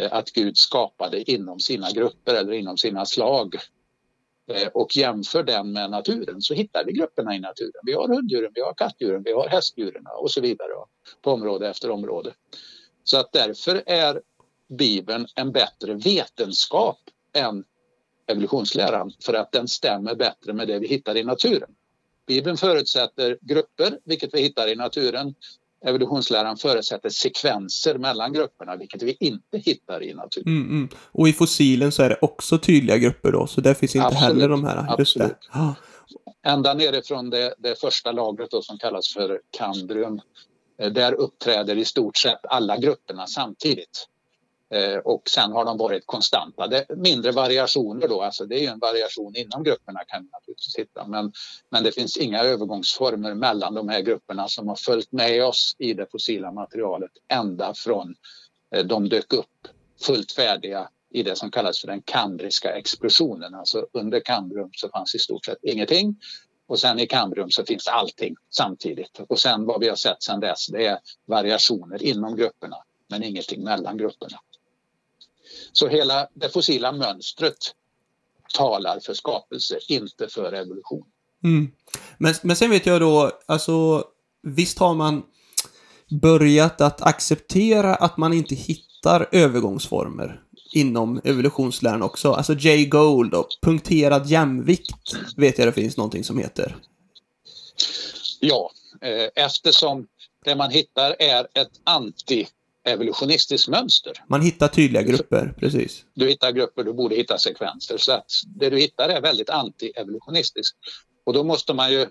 eh, 0.00 0.12
att 0.12 0.30
Gud 0.30 0.58
skapade 0.58 1.30
inom 1.30 1.60
sina 1.60 1.90
grupper 1.90 2.34
eller 2.34 2.52
inom 2.52 2.78
sina 2.78 3.06
slag 3.06 3.56
Eh, 4.48 4.68
och 4.68 4.96
jämför 4.96 5.42
den 5.42 5.72
med 5.72 5.90
naturen 5.90 6.42
så 6.42 6.54
hittar 6.54 6.84
vi 6.84 6.92
grupperna 6.92 7.36
i 7.36 7.38
naturen. 7.38 7.82
Vi 7.82 7.92
har 7.92 8.08
hunddjuren, 8.08 8.52
vi 8.54 8.60
har 8.60 8.74
kattdjuren, 8.74 9.22
vi 9.22 9.32
har 9.32 9.48
hästdjuren 9.48 10.04
och 10.16 10.30
så 10.30 10.40
vidare 10.40 10.70
på 11.22 11.32
område 11.32 11.68
efter 11.68 11.90
område. 11.90 12.34
Så 13.04 13.16
att 13.18 13.32
därför 13.32 13.82
är 13.86 14.22
Bibeln 14.68 15.26
en 15.34 15.52
bättre 15.52 15.94
vetenskap 15.94 16.98
än 17.32 17.64
evolutionsläran 18.26 19.12
för 19.24 19.34
att 19.34 19.52
den 19.52 19.68
stämmer 19.68 20.14
bättre 20.14 20.52
med 20.52 20.68
det 20.68 20.78
vi 20.78 20.88
hittar 20.88 21.16
i 21.16 21.24
naturen. 21.24 21.70
Bibeln 22.26 22.56
förutsätter 22.56 23.38
grupper, 23.40 23.98
vilket 24.04 24.34
vi 24.34 24.40
hittar 24.40 24.68
i 24.68 24.74
naturen 24.74 25.34
evolutionsläran 25.86 26.56
förutsätter 26.56 27.08
sekvenser 27.08 27.98
mellan 27.98 28.32
grupperna, 28.32 28.76
vilket 28.76 29.02
vi 29.02 29.16
inte 29.20 29.58
hittar 29.58 30.02
i 30.02 30.14
naturen. 30.14 30.46
Mm, 30.46 30.70
mm. 30.70 30.88
Och 31.12 31.28
i 31.28 31.32
fossilen 31.32 31.92
så 31.92 32.02
är 32.02 32.08
det 32.08 32.18
också 32.20 32.58
tydliga 32.58 32.98
grupper 32.98 33.32
då, 33.32 33.46
så 33.46 33.60
där 33.60 33.74
finns 33.74 33.96
inte 33.96 34.06
Absolut. 34.06 34.24
heller 34.24 34.48
de 34.48 34.64
här. 34.64 34.98
Just 34.98 35.18
det. 35.18 35.36
Ah. 35.50 35.74
Ända 36.46 36.74
nerifrån 36.74 37.30
det, 37.30 37.54
det 37.58 37.80
första 37.80 38.12
lagret 38.12 38.50
då, 38.50 38.62
som 38.62 38.78
kallas 38.78 39.12
för 39.12 39.40
kambrium, 39.58 40.20
eh, 40.82 40.92
där 40.92 41.12
uppträder 41.12 41.76
i 41.78 41.84
stort 41.84 42.16
sett 42.16 42.46
alla 42.48 42.76
grupperna 42.76 43.26
samtidigt. 43.26 44.06
Eh, 44.74 44.98
och 44.98 45.28
sen 45.28 45.52
har 45.52 45.64
de 45.64 45.78
varit 45.78 46.06
konstanta. 46.06 46.66
Det, 46.66 46.86
mindre 46.96 47.32
variationer 47.32 48.08
då, 48.08 48.22
alltså 48.22 48.46
det 48.46 48.54
är 48.54 48.60
ju 48.60 48.66
en 48.66 48.78
variation 48.78 49.36
inom 49.36 49.64
grupperna 49.64 50.00
kan 50.06 50.22
vi 50.22 50.28
naturligtvis 50.32 50.76
hitta. 50.78 51.06
Men, 51.06 51.32
men 51.70 51.84
det 51.84 51.92
finns 51.92 52.16
inga 52.16 52.40
övergångsformer 52.40 53.34
mellan 53.34 53.74
de 53.74 53.88
här 53.88 54.00
grupperna 54.00 54.48
som 54.48 54.68
har 54.68 54.76
följt 54.76 55.12
med 55.12 55.44
oss 55.44 55.76
i 55.78 55.94
det 55.94 56.06
fossila 56.12 56.52
materialet 56.52 57.10
ända 57.28 57.74
från 57.74 58.14
eh, 58.74 58.84
de 58.84 59.08
dök 59.08 59.32
upp 59.32 59.68
fullt 60.02 60.32
färdiga 60.32 60.88
i 61.10 61.22
det 61.22 61.36
som 61.36 61.50
kallas 61.50 61.80
för 61.80 61.88
den 61.88 62.02
kambriska 62.02 62.72
explosionen. 62.76 63.54
Alltså 63.54 63.86
under 63.92 64.20
kambrium 64.20 64.70
så 64.72 64.88
fanns 64.88 65.14
i 65.14 65.18
stort 65.18 65.44
sett 65.44 65.58
ingenting 65.62 66.16
och 66.68 66.78
sen 66.78 66.98
i 66.98 67.06
kambrium 67.06 67.50
så 67.50 67.64
finns 67.64 67.88
allting 67.88 68.34
samtidigt. 68.50 69.20
Och 69.28 69.38
sen 69.38 69.66
vad 69.66 69.80
vi 69.80 69.88
har 69.88 69.96
sett 69.96 70.22
sedan 70.22 70.40
dess 70.40 70.66
det 70.66 70.86
är 70.86 70.98
variationer 71.26 72.02
inom 72.02 72.36
grupperna 72.36 72.76
men 73.08 73.22
ingenting 73.22 73.64
mellan 73.64 73.96
grupperna. 73.96 74.38
Så 75.72 75.88
hela 75.88 76.28
det 76.34 76.48
fossila 76.48 76.92
mönstret 76.92 77.56
talar 78.54 79.00
för 79.00 79.14
skapelse, 79.14 79.78
inte 79.88 80.28
för 80.28 80.52
evolution. 80.52 81.04
Mm. 81.44 81.70
Men, 82.18 82.34
men 82.42 82.56
sen 82.56 82.70
vet 82.70 82.86
jag 82.86 83.00
då, 83.00 83.32
alltså 83.46 84.04
visst 84.42 84.78
har 84.78 84.94
man 84.94 85.22
börjat 86.10 86.80
att 86.80 87.02
acceptera 87.02 87.94
att 87.94 88.16
man 88.16 88.32
inte 88.32 88.54
hittar 88.54 89.28
övergångsformer 89.32 90.42
inom 90.72 91.20
evolutionsläran 91.24 92.02
också. 92.02 92.32
Alltså 92.32 92.54
Jay 92.54 92.86
Gould 92.86 93.34
och 93.34 93.48
punkterad 93.62 94.26
jämvikt 94.26 95.16
vet 95.36 95.58
jag 95.58 95.68
det 95.68 95.72
finns 95.72 95.96
någonting 95.96 96.24
som 96.24 96.38
heter. 96.38 96.76
Ja, 98.40 98.70
eh, 99.00 99.44
eftersom 99.44 100.06
det 100.44 100.56
man 100.56 100.70
hittar 100.70 101.16
är 101.18 101.46
ett 101.54 101.80
anti 101.84 102.46
evolutionistiskt 102.86 103.68
mönster. 103.68 104.12
Man 104.28 104.40
hittar 104.40 104.68
tydliga 104.68 105.02
grupper, 105.02 105.54
precis. 105.60 106.04
Du 106.14 106.28
hittar 106.28 106.52
grupper, 106.52 106.84
du 106.84 106.92
borde 106.92 107.16
hitta 107.16 107.38
sekvenser. 107.38 107.98
Så 107.98 108.12
att 108.12 108.30
det 108.46 108.70
du 108.70 108.78
hittar 108.78 109.08
är 109.08 109.20
väldigt 109.20 109.50
anti-evolutionistiskt. 109.50 110.76
Och 111.24 111.32
då 111.32 111.44
måste 111.44 111.74
man 111.74 111.92
ju 111.92 112.06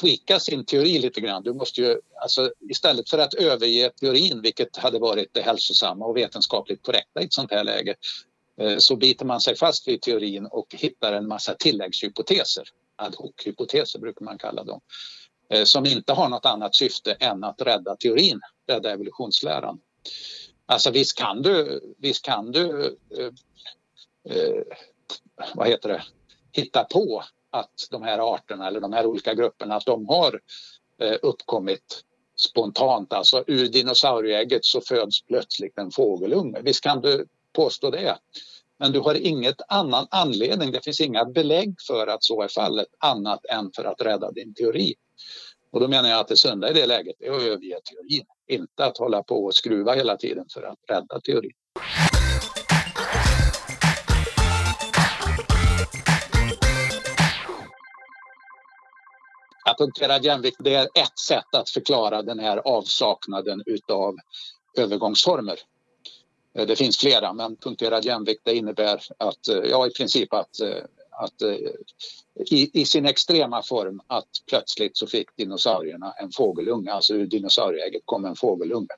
tweaka 0.00 0.40
sin 0.40 0.64
teori 0.64 0.98
lite 0.98 1.20
grann. 1.20 1.42
Du 1.42 1.52
måste 1.52 1.80
ju, 1.80 2.00
alltså, 2.22 2.52
istället 2.70 3.10
för 3.10 3.18
att 3.18 3.34
överge 3.34 3.90
teorin, 3.90 4.42
vilket 4.42 4.76
hade 4.76 4.98
varit 4.98 5.28
det 5.32 5.40
hälsosamma 5.40 6.04
och 6.04 6.16
vetenskapligt 6.16 6.82
korrekta 6.82 7.20
i 7.20 7.24
ett 7.24 7.32
sånt 7.32 7.50
här 7.50 7.64
läge, 7.64 7.94
eh, 8.60 8.76
så 8.78 8.96
biter 8.96 9.24
man 9.24 9.40
sig 9.40 9.56
fast 9.56 9.88
vid 9.88 10.02
teorin 10.02 10.46
och 10.46 10.66
hittar 10.78 11.12
en 11.12 11.28
massa 11.28 11.54
tilläggshypoteser. 11.54 12.64
Ad 12.96 13.16
hoc-hypoteser 13.16 13.98
brukar 13.98 14.24
man 14.24 14.38
kalla 14.38 14.64
dem. 14.64 14.80
Eh, 15.50 15.64
som 15.64 15.86
inte 15.86 16.12
har 16.12 16.28
något 16.28 16.46
annat 16.46 16.74
syfte 16.74 17.12
än 17.12 17.44
att 17.44 17.62
rädda 17.62 17.96
teorin, 17.96 18.40
rädda 18.68 18.92
evolutionsläran. 18.92 19.78
Alltså 20.66 20.90
visst 20.90 21.18
kan 21.18 21.42
du, 21.42 21.80
visst 21.98 22.24
kan 22.24 22.52
du 22.52 22.96
eh, 23.18 23.26
eh, 24.36 24.62
vad 25.54 25.68
heter 25.68 25.88
det, 25.88 26.02
hitta 26.52 26.84
på 26.84 27.24
att 27.50 27.88
de 27.90 28.02
här 28.02 28.34
arterna 28.34 28.66
eller 28.68 28.80
de 28.80 28.92
här 28.92 29.06
olika 29.06 29.34
grupperna 29.34 29.74
att 29.74 29.86
de 29.86 30.08
har 30.08 30.40
eh, 31.00 31.16
uppkommit 31.22 32.04
spontant. 32.36 33.12
Alltså 33.12 33.44
ur 33.46 33.68
dinosaurieägget 33.68 34.64
så 34.64 34.80
föds 34.80 35.22
plötsligt 35.22 35.78
en 35.78 35.90
fågelunge. 35.90 36.60
Visst 36.62 36.80
kan 36.80 37.00
du 37.00 37.26
påstå 37.52 37.90
det. 37.90 38.18
Men 38.78 38.92
du 38.92 39.00
har 39.00 39.14
inget 39.14 39.60
annan 39.68 40.06
anledning, 40.10 40.72
det 40.72 40.84
finns 40.84 41.00
inga 41.00 41.24
belägg 41.24 41.74
för 41.88 42.06
att 42.06 42.24
så 42.24 42.42
är 42.42 42.48
fallet 42.48 42.88
annat 42.98 43.44
än 43.44 43.70
för 43.76 43.84
att 43.84 44.00
rädda 44.00 44.30
din 44.30 44.54
teori. 44.54 44.94
Och 45.74 45.80
då 45.80 45.88
menar 45.88 46.08
jag 46.08 46.20
att 46.20 46.28
det 46.28 46.36
sunda 46.36 46.70
i 46.70 46.72
det 46.72 46.86
läget 46.86 47.16
är 47.20 47.30
att 47.30 47.42
överge 47.42 47.80
teorin, 47.84 48.26
inte 48.48 48.84
att 48.84 48.98
hålla 48.98 49.22
på 49.22 49.44
och 49.44 49.54
skruva 49.54 49.94
hela 49.94 50.16
tiden 50.16 50.46
för 50.54 50.62
att 50.62 50.78
rädda 50.88 51.20
teorin. 51.20 51.52
Att 59.64 59.78
punktera 59.78 60.18
jämvikt 60.18 60.56
det 60.60 60.74
är 60.74 60.84
ett 60.84 61.18
sätt 61.28 61.54
att 61.54 61.70
förklara 61.70 62.22
den 62.22 62.38
här 62.38 62.56
avsaknaden 62.56 63.62
utav 63.66 64.16
övergångsformer. 64.78 65.58
Det 66.52 66.76
finns 66.76 66.98
flera, 66.98 67.32
men 67.32 67.56
punkterad 67.56 68.04
jämvikt 68.04 68.42
det 68.44 68.54
innebär 68.54 69.00
att, 69.18 69.48
eh, 69.48 69.70
ja, 69.70 69.86
i 69.86 69.90
princip 69.90 70.32
att, 70.32 70.60
eh, 70.60 70.84
att 71.18 71.42
eh, 71.42 71.56
i, 72.50 72.80
i, 72.80 72.84
sin 72.84 73.06
extrema 73.06 73.62
form 73.62 74.00
att 74.06 74.28
plötsligt 74.48 74.96
så 74.96 75.06
fick 75.06 75.36
dinosaurierna 75.36 76.12
en 76.12 76.30
fågelunge, 76.32 76.92
alltså 76.92 77.14
ur 77.14 77.26
dinosaurieägget 77.26 78.02
kom 78.04 78.24
en 78.24 78.36
fågelunge. 78.36 78.88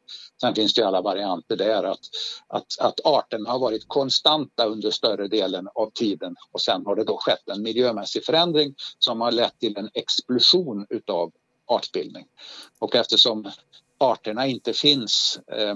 Sen 0.41 0.55
finns 0.55 0.75
det 0.75 0.87
alla 0.87 1.03
varianter 1.03 1.57
där 1.57 1.85
att, 1.85 2.01
att, 2.49 2.79
att 2.81 3.01
arten 3.05 3.47
har 3.47 3.59
varit 3.59 3.89
konstanta 3.89 4.65
under 4.65 4.91
större 4.91 5.29
delen 5.29 5.69
av 5.75 5.91
tiden 5.91 6.37
och 6.53 6.61
sen 6.61 6.87
har 6.87 6.97
det 6.97 7.05
då 7.05 7.17
skett 7.17 7.49
en 7.49 7.63
miljömässig 7.63 8.25
förändring 8.25 8.75
som 8.99 9.21
har 9.21 9.33
lett 9.33 9.59
till 9.59 9.77
en 9.77 9.91
explosion 9.95 10.87
utav 10.91 11.33
artbildning. 11.67 12.27
Och 12.79 12.95
eftersom 12.95 13.51
arterna 13.99 14.47
inte 14.47 14.73
finns 14.73 15.41
eh, 15.53 15.75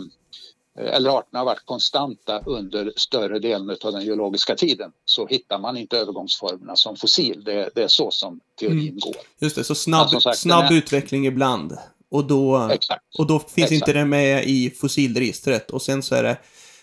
eller 0.80 1.18
arterna 1.18 1.38
har 1.38 1.46
varit 1.46 1.64
konstanta 1.64 2.42
under 2.46 2.92
större 2.96 3.38
delen 3.38 3.76
av 3.84 3.92
den 3.92 4.04
geologiska 4.04 4.54
tiden 4.54 4.92
så 5.04 5.26
hittar 5.26 5.58
man 5.58 5.76
inte 5.76 5.98
övergångsformerna 5.98 6.76
som 6.76 6.96
fossil. 6.96 7.44
Det, 7.44 7.70
det 7.74 7.82
är 7.82 7.88
så 7.88 8.10
som 8.10 8.40
teorin 8.60 8.80
mm. 8.80 8.98
går. 8.98 9.16
Just 9.38 9.56
det, 9.56 9.64
så 9.64 9.74
snabb, 9.74 10.22
sagt, 10.22 10.38
snabb 10.38 10.64
är... 10.64 10.74
utveckling 10.74 11.26
ibland. 11.26 11.76
Och 12.10 12.24
då, 12.24 12.70
och 13.18 13.26
då 13.26 13.38
finns 13.38 13.52
Exakt. 13.56 13.72
inte 13.72 13.92
det 13.92 14.04
med 14.04 14.44
i 14.44 14.70
fossilregistret 14.70 15.70
och 15.70 15.82
sen 15.82 16.02
så 16.02 16.14
är 16.14 16.22
det 16.22 16.36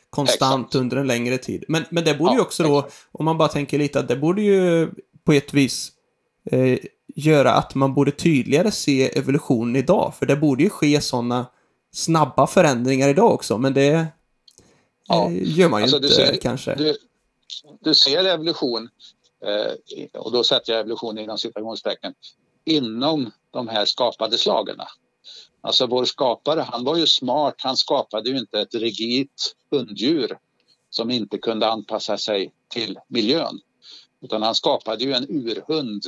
konstant 0.09 0.67
Exakt. 0.67 0.75
under 0.75 0.97
en 0.97 1.07
längre 1.07 1.37
tid. 1.37 1.63
Men, 1.67 1.83
men 1.89 2.03
det 2.03 2.13
borde 2.13 2.31
ja, 2.31 2.35
ju 2.35 2.41
också 2.41 2.63
då, 2.63 2.89
om 3.11 3.25
man 3.25 3.37
bara 3.37 3.47
tänker 3.47 3.79
lite, 3.79 3.99
att 3.99 4.07
det 4.07 4.15
borde 4.15 4.41
ju 4.41 4.89
på 5.23 5.33
ett 5.33 5.53
vis 5.53 5.91
eh, 6.51 6.79
göra 7.15 7.53
att 7.53 7.75
man 7.75 7.93
borde 7.93 8.11
tydligare 8.11 8.71
se 8.71 9.17
evolutionen 9.17 9.75
idag. 9.75 10.13
För 10.19 10.25
det 10.25 10.35
borde 10.35 10.63
ju 10.63 10.69
ske 10.69 11.01
sådana 11.01 11.45
snabba 11.97 12.47
förändringar 12.47 13.09
idag 13.09 13.33
också, 13.33 13.57
men 13.57 13.73
det 13.73 14.07
ja. 15.07 15.31
Eh, 15.31 15.57
gör 15.59 15.69
man 15.69 15.79
ju 15.79 15.83
alltså, 15.83 15.97
inte 15.97 16.09
ser, 16.09 16.35
kanske. 16.35 16.75
Du, 16.75 16.97
du, 17.79 17.95
ser 17.95 18.25
evolution, 18.25 18.89
eh, 19.45 20.19
och 20.21 20.31
då 20.31 20.43
sätter 20.43 20.73
jag 20.73 20.79
evolution 20.79 21.17
inom 21.17 21.37
citationstecken, 21.37 22.13
inom 22.65 23.31
de 23.51 23.67
här 23.67 23.85
skapade 23.85 24.37
slagen. 24.37 24.75
Alltså 25.61 25.87
vår 25.87 26.05
skapare, 26.05 26.61
han 26.61 26.83
var 26.83 26.97
ju 26.97 27.07
smart, 27.07 27.55
han 27.57 27.77
skapade 27.77 28.29
ju 28.29 28.37
inte 28.37 28.59
ett 28.59 28.75
rigidt 28.75 29.55
hunddjur 29.71 30.37
som 30.89 31.11
inte 31.11 31.37
kunde 31.37 31.67
anpassa 31.67 32.17
sig 32.17 32.53
till 32.67 32.99
miljön. 33.07 33.59
Utan 34.21 34.41
han 34.41 34.55
skapade 34.55 35.03
ju 35.03 35.13
en 35.13 35.25
urhund 35.29 36.03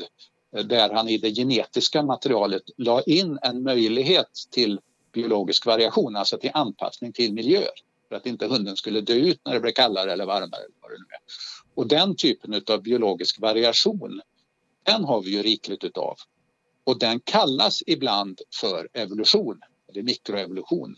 där 0.65 0.89
han 0.89 1.10
i 1.10 1.17
det 1.17 1.36
genetiska 1.36 2.03
materialet 2.03 2.63
la 2.77 3.01
in 3.01 3.39
en 3.41 3.63
möjlighet 3.63 4.29
till 4.51 4.79
biologisk 5.11 5.65
variation, 5.65 6.15
alltså 6.15 6.37
till 6.37 6.51
anpassning 6.53 7.13
till 7.13 7.33
miljöer 7.33 7.69
för 8.09 8.15
att 8.15 8.25
inte 8.25 8.47
hunden 8.47 8.75
skulle 8.75 9.01
dö 9.01 9.13
ut 9.13 9.41
när 9.45 9.53
det 9.53 9.59
blir 9.59 9.71
kallare 9.71 10.13
eller 10.13 10.25
varmare. 10.25 10.61
Eller 10.61 10.75
vad 10.81 10.91
det 10.91 10.97
nu 10.97 11.05
är. 11.13 11.21
Och 11.75 11.87
den 11.87 12.15
typen 12.15 12.61
av 12.67 12.83
biologisk 12.83 13.39
variation, 13.39 14.21
den 14.83 15.03
har 15.03 15.21
vi 15.21 15.31
ju 15.31 15.43
rikligt 15.43 15.83
utav. 15.83 16.15
Och 16.83 16.99
den 16.99 17.19
kallas 17.19 17.83
ibland 17.87 18.41
för 18.55 18.89
evolution, 18.93 19.61
eller 19.89 20.03
mikroevolution. 20.03 20.95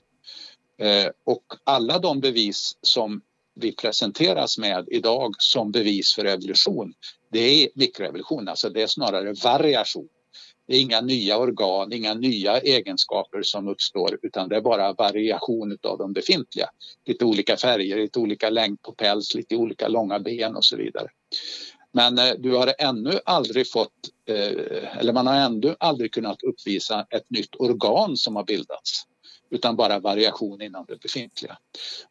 Eh, 0.78 1.08
och 1.24 1.44
alla 1.64 2.00
de 2.00 2.20
bevis 2.20 2.78
som 2.82 3.22
vi 3.56 3.76
presenteras 3.76 4.58
med 4.58 4.88
idag 4.92 5.36
som 5.40 5.72
bevis 5.72 6.14
för 6.16 6.26
evolution, 6.26 6.94
det 7.32 7.40
är 7.40 7.70
mikroevolution, 7.76 8.48
alltså 8.48 8.70
det 8.70 8.82
är 8.82 8.88
snarare 8.88 9.34
variation. 9.34 10.10
Det 10.72 10.78
är 10.78 10.82
inga 10.82 11.02
nya 11.02 11.38
organ, 11.38 11.94
inga 11.94 12.14
nya 12.14 12.60
egenskaper 12.60 13.42
som 13.44 13.68
uppstår 13.68 14.20
utan 14.22 14.50
det 14.50 14.56
är 14.56 14.62
bara 14.62 14.94
variation 14.94 15.78
av 15.84 15.98
de 15.98 16.14
befintliga. 16.14 16.70
Lite 17.06 17.26
olika 17.26 17.58
färger, 17.58 17.98
lite 17.98 18.20
olika 18.20 18.50
längd 18.50 18.82
på 18.82 18.92
päls, 18.92 19.36
lite 19.36 19.56
olika 19.56 19.88
långa 19.88 20.20
ben 20.20 20.56
och 20.56 20.66
så 20.66 20.78
vidare. 20.78 21.08
Men 21.92 22.18
eh, 22.18 22.34
du 22.40 22.56
har 22.56 22.74
ännu 22.80 23.20
aldrig 23.26 23.72
fått, 23.72 23.92
eh, 24.30 24.98
eller 24.98 25.14
man 25.14 25.28
har 25.28 25.36
ännu 25.36 25.76
aldrig 25.80 26.14
kunnat 26.14 26.44
uppvisa 26.44 27.06
ett 27.10 27.30
nytt 27.30 27.56
organ 27.56 28.18
som 28.18 28.36
har 28.36 28.44
bildats 28.44 29.04
utan 29.50 29.76
bara 29.76 30.00
variation 30.00 30.62
inom 30.62 30.86
det 30.88 31.02
befintliga. 31.02 31.58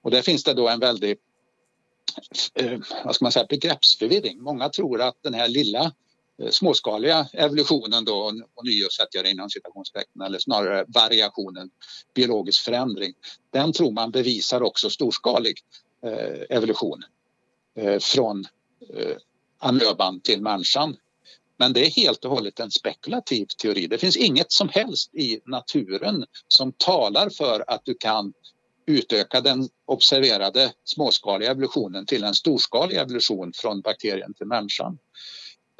Och 0.02 0.10
där 0.10 0.22
finns 0.22 0.44
det 0.44 0.54
då 0.54 0.68
en 0.68 0.80
väldig 0.80 1.16
eh, 2.54 2.78
vad 3.04 3.14
ska 3.14 3.24
man 3.24 3.32
säga, 3.32 3.46
begreppsförvirring. 3.48 4.42
Många 4.42 4.68
tror 4.68 5.00
att 5.00 5.16
den 5.22 5.34
här 5.34 5.48
lilla 5.48 5.92
Eh, 6.40 6.50
småskaliga 6.50 7.28
evolutionen 7.32 8.04
då, 8.04 8.32
och 8.54 8.64
nio 8.64 8.90
sätter 8.90 9.18
jag 9.18 9.24
det 9.24 9.30
inom 9.30 9.50
citationstecken, 9.50 10.22
eller 10.22 10.38
snarare 10.38 10.84
variationen, 10.88 11.70
biologisk 12.14 12.64
förändring. 12.64 13.14
Den 13.52 13.72
tror 13.72 13.90
man 13.90 14.10
bevisar 14.10 14.62
också 14.62 14.90
storskalig 14.90 15.58
eh, 16.06 16.56
evolution 16.56 17.02
eh, 17.76 17.98
från 17.98 18.44
eh, 18.94 19.16
amöban 19.58 20.20
till 20.20 20.42
människan. 20.42 20.96
Men 21.58 21.72
det 21.72 21.86
är 21.86 21.90
helt 21.90 22.24
och 22.24 22.30
hållet 22.30 22.60
en 22.60 22.70
spekulativ 22.70 23.46
teori. 23.62 23.86
Det 23.86 23.98
finns 23.98 24.16
inget 24.16 24.52
som 24.52 24.68
helst 24.68 25.14
i 25.14 25.40
naturen 25.46 26.24
som 26.48 26.72
talar 26.72 27.30
för 27.30 27.64
att 27.66 27.84
du 27.84 27.94
kan 27.94 28.32
utöka 28.86 29.40
den 29.40 29.68
observerade 29.86 30.72
småskaliga 30.84 31.50
evolutionen 31.50 32.06
till 32.06 32.24
en 32.24 32.34
storskalig 32.34 32.96
evolution 32.96 33.52
från 33.56 33.80
bakterien 33.80 34.34
till 34.34 34.46
människan. 34.46 34.98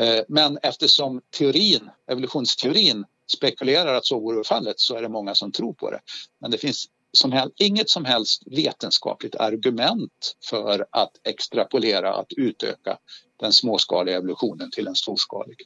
Eh, 0.01 0.25
men 0.29 0.59
eftersom 0.63 1.21
teorin, 1.39 1.91
evolutionsteorin 2.11 3.05
spekulerar 3.37 3.95
att 3.95 4.07
så 4.07 4.21
vore 4.21 4.45
fallet 4.45 4.81
så 4.81 4.97
är 4.97 5.03
det 5.03 5.09
många 5.09 5.35
som 5.35 5.53
tror 5.53 5.73
på 5.73 5.91
det. 5.91 6.01
Men 6.41 6.51
det 6.51 6.59
finns 6.59 6.87
som 7.13 7.33
helst, 7.33 7.55
inget 7.59 7.91
som 7.91 8.05
helst 8.05 8.43
vetenskapligt 8.47 9.35
argument 9.35 10.37
för 10.51 10.87
att 10.91 11.13
extrapolera, 11.25 12.15
att 12.15 12.33
utöka 12.37 12.99
den 13.41 13.53
småskaliga 13.53 14.17
evolutionen 14.17 14.71
till 14.71 14.87
en 14.87 14.95
storskalig. 14.95 15.57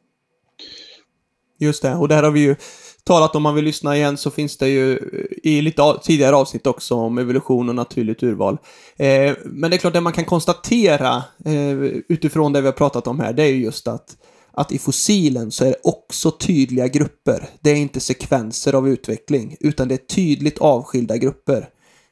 Just 1.65 1.83
det, 1.83 1.95
och 1.95 2.09
där 2.09 2.23
har 2.23 2.31
vi 2.31 2.41
ju 2.41 2.57
talat 3.05 3.37
om 3.37 3.43
man 3.43 3.55
vill 3.55 3.65
lyssna 3.65 3.97
igen 3.97 4.17
så 4.17 4.31
finns 4.31 4.57
det 4.57 4.69
ju 4.69 4.93
eh, 4.93 5.53
i 5.53 5.63
lite 5.63 5.99
tidigare 6.03 6.37
avsnitt 6.37 6.67
också 6.67 6.95
om 6.95 7.19
evolution 7.19 7.69
och 7.69 7.75
naturligt 7.75 8.23
urval. 8.23 8.59
Eh, 8.97 9.37
men 9.45 9.71
det 9.71 9.77
är 9.77 9.79
klart, 9.79 9.93
det 9.93 10.01
man 10.01 10.13
kan 10.13 10.25
konstatera 10.25 11.23
eh, 11.45 11.73
utifrån 12.09 12.53
det 12.53 12.61
vi 12.61 12.67
har 12.67 12.73
pratat 12.73 13.07
om 13.07 13.21
här, 13.21 13.33
det 13.33 13.43
är 13.43 13.53
ju 13.53 13.65
just 13.65 13.89
att 13.89 14.17
att 14.57 14.73
i 14.73 14.79
fossilen 14.79 15.51
så 15.51 15.65
är 15.65 15.69
det 15.69 15.81
också 15.83 16.31
tydliga 16.31 16.89
grupper. 16.89 17.49
Det 17.61 17.71
är 17.71 17.77
inte 17.77 18.01
sekvenser 18.01 18.73
av 18.75 18.89
utveckling, 18.89 19.57
utan 19.61 19.89
det 19.89 19.95
är 19.95 20.07
tydligt 20.07 20.59
avskilda 20.59 21.17
grupper. 21.17 21.69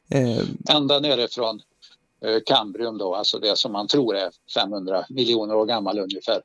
Eh, 0.09 0.75
Ända 0.75 0.99
nerifrån 0.99 1.61
eh, 2.25 2.39
Kambrium 2.45 2.97
då, 2.97 3.15
alltså 3.15 3.39
det 3.39 3.57
som 3.57 3.71
man 3.71 3.87
tror 3.87 4.15
är 4.15 4.31
500 4.53 5.05
miljoner 5.09 5.55
år 5.55 5.65
gammal 5.65 5.99
ungefär 5.99 6.41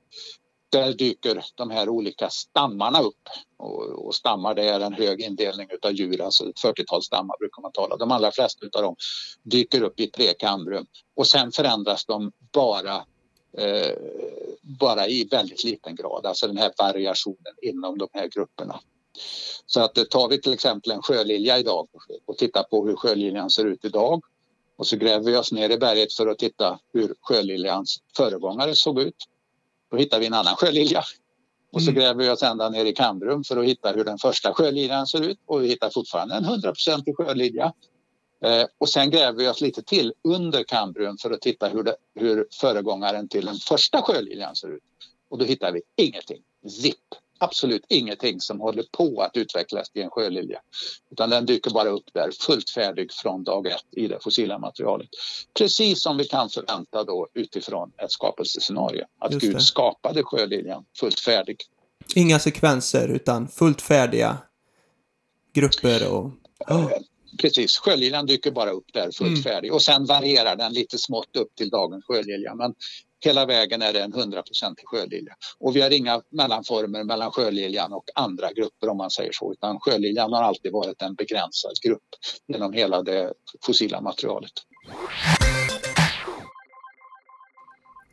där 0.70 0.92
dyker 0.92 1.44
de 1.54 1.70
här 1.70 1.88
olika 1.88 2.30
stammarna 2.30 3.00
upp. 3.00 3.28
Och, 3.56 4.06
och 4.06 4.14
stammar 4.14 4.54
det 4.54 4.64
är 4.64 4.80
en 4.80 4.92
hög 4.92 5.20
indelning 5.20 5.68
av 5.82 5.92
djur, 5.92 6.20
alltså 6.20 6.48
ett 6.48 6.56
40-tal 6.56 7.02
stammar 7.02 7.38
brukar 7.38 7.62
man 7.62 7.72
tala. 7.72 7.96
De 7.96 8.12
allra 8.12 8.32
flesta 8.32 8.66
av 8.76 8.82
dem 8.82 8.96
dyker 9.42 9.82
upp 9.82 10.00
i 10.00 10.10
prekambrium 10.10 10.86
och 11.16 11.26
sen 11.26 11.52
förändras 11.52 12.04
de 12.04 12.32
bara 12.52 12.96
eh, 13.58 13.92
bara 14.62 15.08
i 15.08 15.24
väldigt 15.24 15.64
liten 15.64 15.94
grad, 15.94 16.26
alltså 16.26 16.46
den 16.46 16.56
här 16.56 16.72
variationen 16.78 17.54
inom 17.62 17.98
de 17.98 18.08
här 18.12 18.28
grupperna. 18.28 18.80
Så 19.66 19.80
att 19.80 19.98
eh, 19.98 20.04
tar 20.04 20.28
vi 20.28 20.40
till 20.40 20.52
exempel 20.52 20.92
en 20.92 21.02
sjölilja 21.02 21.58
idag 21.58 21.88
och 22.26 22.38
tittar 22.38 22.62
på 22.62 22.86
hur 22.86 22.96
sjöliljan 22.96 23.50
ser 23.50 23.64
ut 23.64 23.84
idag 23.84 24.22
och 24.76 24.86
så 24.86 24.96
gräver 24.96 25.24
vi 25.24 25.36
oss 25.36 25.52
ner 25.52 25.70
i 25.70 25.78
berget 25.78 26.12
för 26.12 26.26
att 26.26 26.38
titta 26.38 26.78
hur 26.92 27.14
sjöliljans 27.20 27.98
föregångare 28.16 28.74
såg 28.74 29.00
ut 29.00 29.16
då 29.90 29.96
hittar 29.96 30.20
vi 30.20 30.26
en 30.26 30.34
annan 30.34 30.56
sjölilja. 30.56 31.02
Och 31.72 31.82
så 31.82 31.90
mm. 31.90 32.00
gräver 32.00 32.24
vi 32.24 32.30
oss 32.30 32.42
ända 32.42 32.68
ner 32.68 32.84
i 32.84 32.92
Kambrium 32.92 33.44
för 33.44 33.56
att 33.56 33.64
hitta 33.64 33.92
hur 33.92 34.04
den 34.04 34.18
första 34.18 34.54
sjöliljan 34.54 35.06
ser 35.06 35.20
ut 35.20 35.38
och 35.46 35.62
vi 35.64 35.68
hittar 35.68 35.90
fortfarande 35.90 36.34
en 36.34 36.44
hundraprocentig 36.44 37.16
sjölilja. 37.16 37.72
Eh, 38.44 38.64
och 38.78 38.88
sen 38.88 39.10
gräver 39.10 39.38
vi 39.38 39.48
oss 39.48 39.60
lite 39.60 39.82
till 39.82 40.12
under 40.24 40.62
Kambrium 40.62 41.18
för 41.18 41.30
att 41.30 41.40
titta 41.40 41.68
hur, 41.68 41.82
det, 41.82 41.96
hur 42.14 42.46
föregångaren 42.60 43.28
till 43.28 43.46
den 43.46 43.54
första 43.54 44.02
sjöliljan 44.02 44.56
ser 44.56 44.68
ut. 44.68 44.82
Och 45.30 45.38
då 45.38 45.44
hittar 45.44 45.72
vi 45.72 45.82
ingenting. 45.96 46.42
Zipp! 46.82 46.96
Absolut 47.38 47.84
ingenting 47.88 48.40
som 48.40 48.60
håller 48.60 48.84
på 48.92 49.22
att 49.22 49.36
utvecklas 49.36 49.90
till 49.90 50.02
en 50.02 50.10
sjölilja. 50.10 50.60
Utan 51.10 51.30
den 51.30 51.46
dyker 51.46 51.70
bara 51.70 51.88
upp 51.88 52.04
där 52.12 52.30
fullt 52.40 52.70
färdig 52.70 53.12
från 53.12 53.44
dag 53.44 53.66
ett 53.66 53.84
i 53.96 54.08
det 54.08 54.18
fossila 54.22 54.58
materialet. 54.58 55.08
Precis 55.58 56.02
som 56.02 56.16
vi 56.16 56.24
kan 56.24 56.50
förvänta 56.50 57.04
då 57.04 57.28
utifrån 57.34 57.92
ett 57.96 58.12
skapelsescenario. 58.12 59.04
Att 59.18 59.32
Gud 59.32 59.62
skapade 59.62 60.22
sjöliljan 60.22 60.84
fullt 61.00 61.20
färdig. 61.20 61.56
Inga 62.14 62.38
sekvenser 62.38 63.08
utan 63.08 63.48
fullt 63.48 63.82
färdiga 63.82 64.38
grupper 65.52 66.12
och... 66.12 66.30
Oh. 66.68 66.90
Precis, 67.40 67.78
sjöliljan 67.78 68.26
dyker 68.26 68.50
bara 68.50 68.70
upp 68.70 68.92
där 68.92 69.10
fullt 69.10 69.28
mm. 69.28 69.42
färdig 69.42 69.72
och 69.72 69.82
sen 69.82 70.04
varierar 70.06 70.56
den 70.56 70.72
lite 70.72 70.98
smått 70.98 71.36
upp 71.36 71.54
till 71.54 71.70
dagens 71.70 72.04
sjölilja. 72.04 72.54
Men 72.54 72.74
Hela 73.20 73.46
vägen 73.46 73.82
är 73.82 73.92
det 73.92 74.02
en 74.02 74.12
hundraprocentig 74.12 74.88
sjölilja. 74.88 75.34
Och 75.60 75.76
vi 75.76 75.80
har 75.80 75.90
inga 75.90 76.22
mellanformer 76.30 77.04
mellan 77.04 77.30
sjöliljan 77.30 77.92
och 77.92 78.04
andra 78.14 78.52
grupper 78.52 78.88
om 78.88 78.96
man 78.96 79.10
säger 79.10 79.32
så. 79.32 79.52
Utan 79.52 79.80
sjöliljan 79.80 80.32
har 80.32 80.42
alltid 80.42 80.72
varit 80.72 81.02
en 81.02 81.14
begränsad 81.14 81.72
grupp 81.86 82.08
genom 82.48 82.72
hela 82.72 83.02
det 83.02 83.32
fossila 83.66 84.00
materialet. 84.00 84.52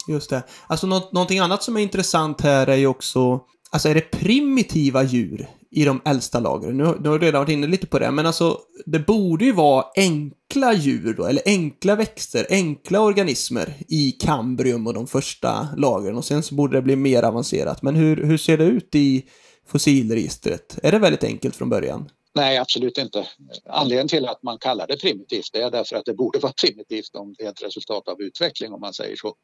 Just 0.08 0.30
det. 0.30 0.44
Alltså 0.68 0.88
något, 0.88 1.12
någonting 1.12 1.40
annat 1.40 1.64
som 1.64 1.78
är 1.78 1.82
intressant 1.82 2.42
här 2.42 2.68
är 2.68 2.76
ju 2.76 2.88
också, 2.88 3.40
alltså 3.72 3.90
är 3.90 3.96
det 3.96 4.12
primitiva 4.12 5.04
djur 5.04 5.48
i 5.76 5.86
de 5.86 6.02
äldsta 6.06 6.40
lagren? 6.40 6.78
Nu, 6.78 6.84
nu 6.84 7.10
har 7.10 7.20
du 7.20 7.26
redan 7.26 7.42
varit 7.42 7.54
inne 7.54 7.68
lite 7.68 7.88
på 7.88 8.00
det, 8.00 8.12
men 8.12 8.26
alltså 8.26 8.60
det 8.86 9.00
borde 9.00 9.46
ju 9.46 9.52
vara 9.52 9.86
enkla 9.96 10.74
djur 10.74 11.14
då, 11.14 11.26
eller 11.26 11.44
enkla 11.46 11.96
växter, 11.96 12.48
enkla 12.50 13.02
organismer 13.02 13.74
i 13.88 14.12
kambrium 14.12 14.88
och 14.88 14.94
de 14.94 15.08
första 15.08 15.68
lagren 15.78 16.18
och 16.18 16.26
sen 16.26 16.44
så 16.44 16.56
borde 16.56 16.78
det 16.78 16.82
bli 16.82 16.96
mer 16.96 17.24
avancerat. 17.24 17.82
Men 17.82 17.96
hur, 17.96 18.24
hur 18.24 18.38
ser 18.38 18.58
det 18.58 18.66
ut 18.66 18.96
i 18.96 19.26
fossilregistret? 19.68 20.80
Är 20.84 20.92
det 20.92 21.00
väldigt 21.00 21.24
enkelt 21.24 21.56
från 21.56 21.70
början? 21.70 22.10
Nej, 22.36 22.58
absolut 22.58 22.98
inte. 22.98 23.28
Anledningen 23.70 24.08
till 24.08 24.26
att 24.26 24.44
man 24.44 24.58
kallar 24.58 24.88
det 24.88 25.02
primitivt 25.02 25.56
är 25.56 25.72
därför 25.72 25.96
att 25.96 26.06
det 26.06 26.14
borde 26.14 26.40
vara 26.40 26.54
primitivt 26.62 27.16
om 27.16 27.36
det 27.38 27.44
är 27.44 27.50
ett 27.50 27.64
resultat 27.64 28.08
av 28.08 28.22
utveckling 28.22 28.74
om 28.74 28.82
man 28.82 28.94
säger 28.94 29.16
så. 29.16 29.36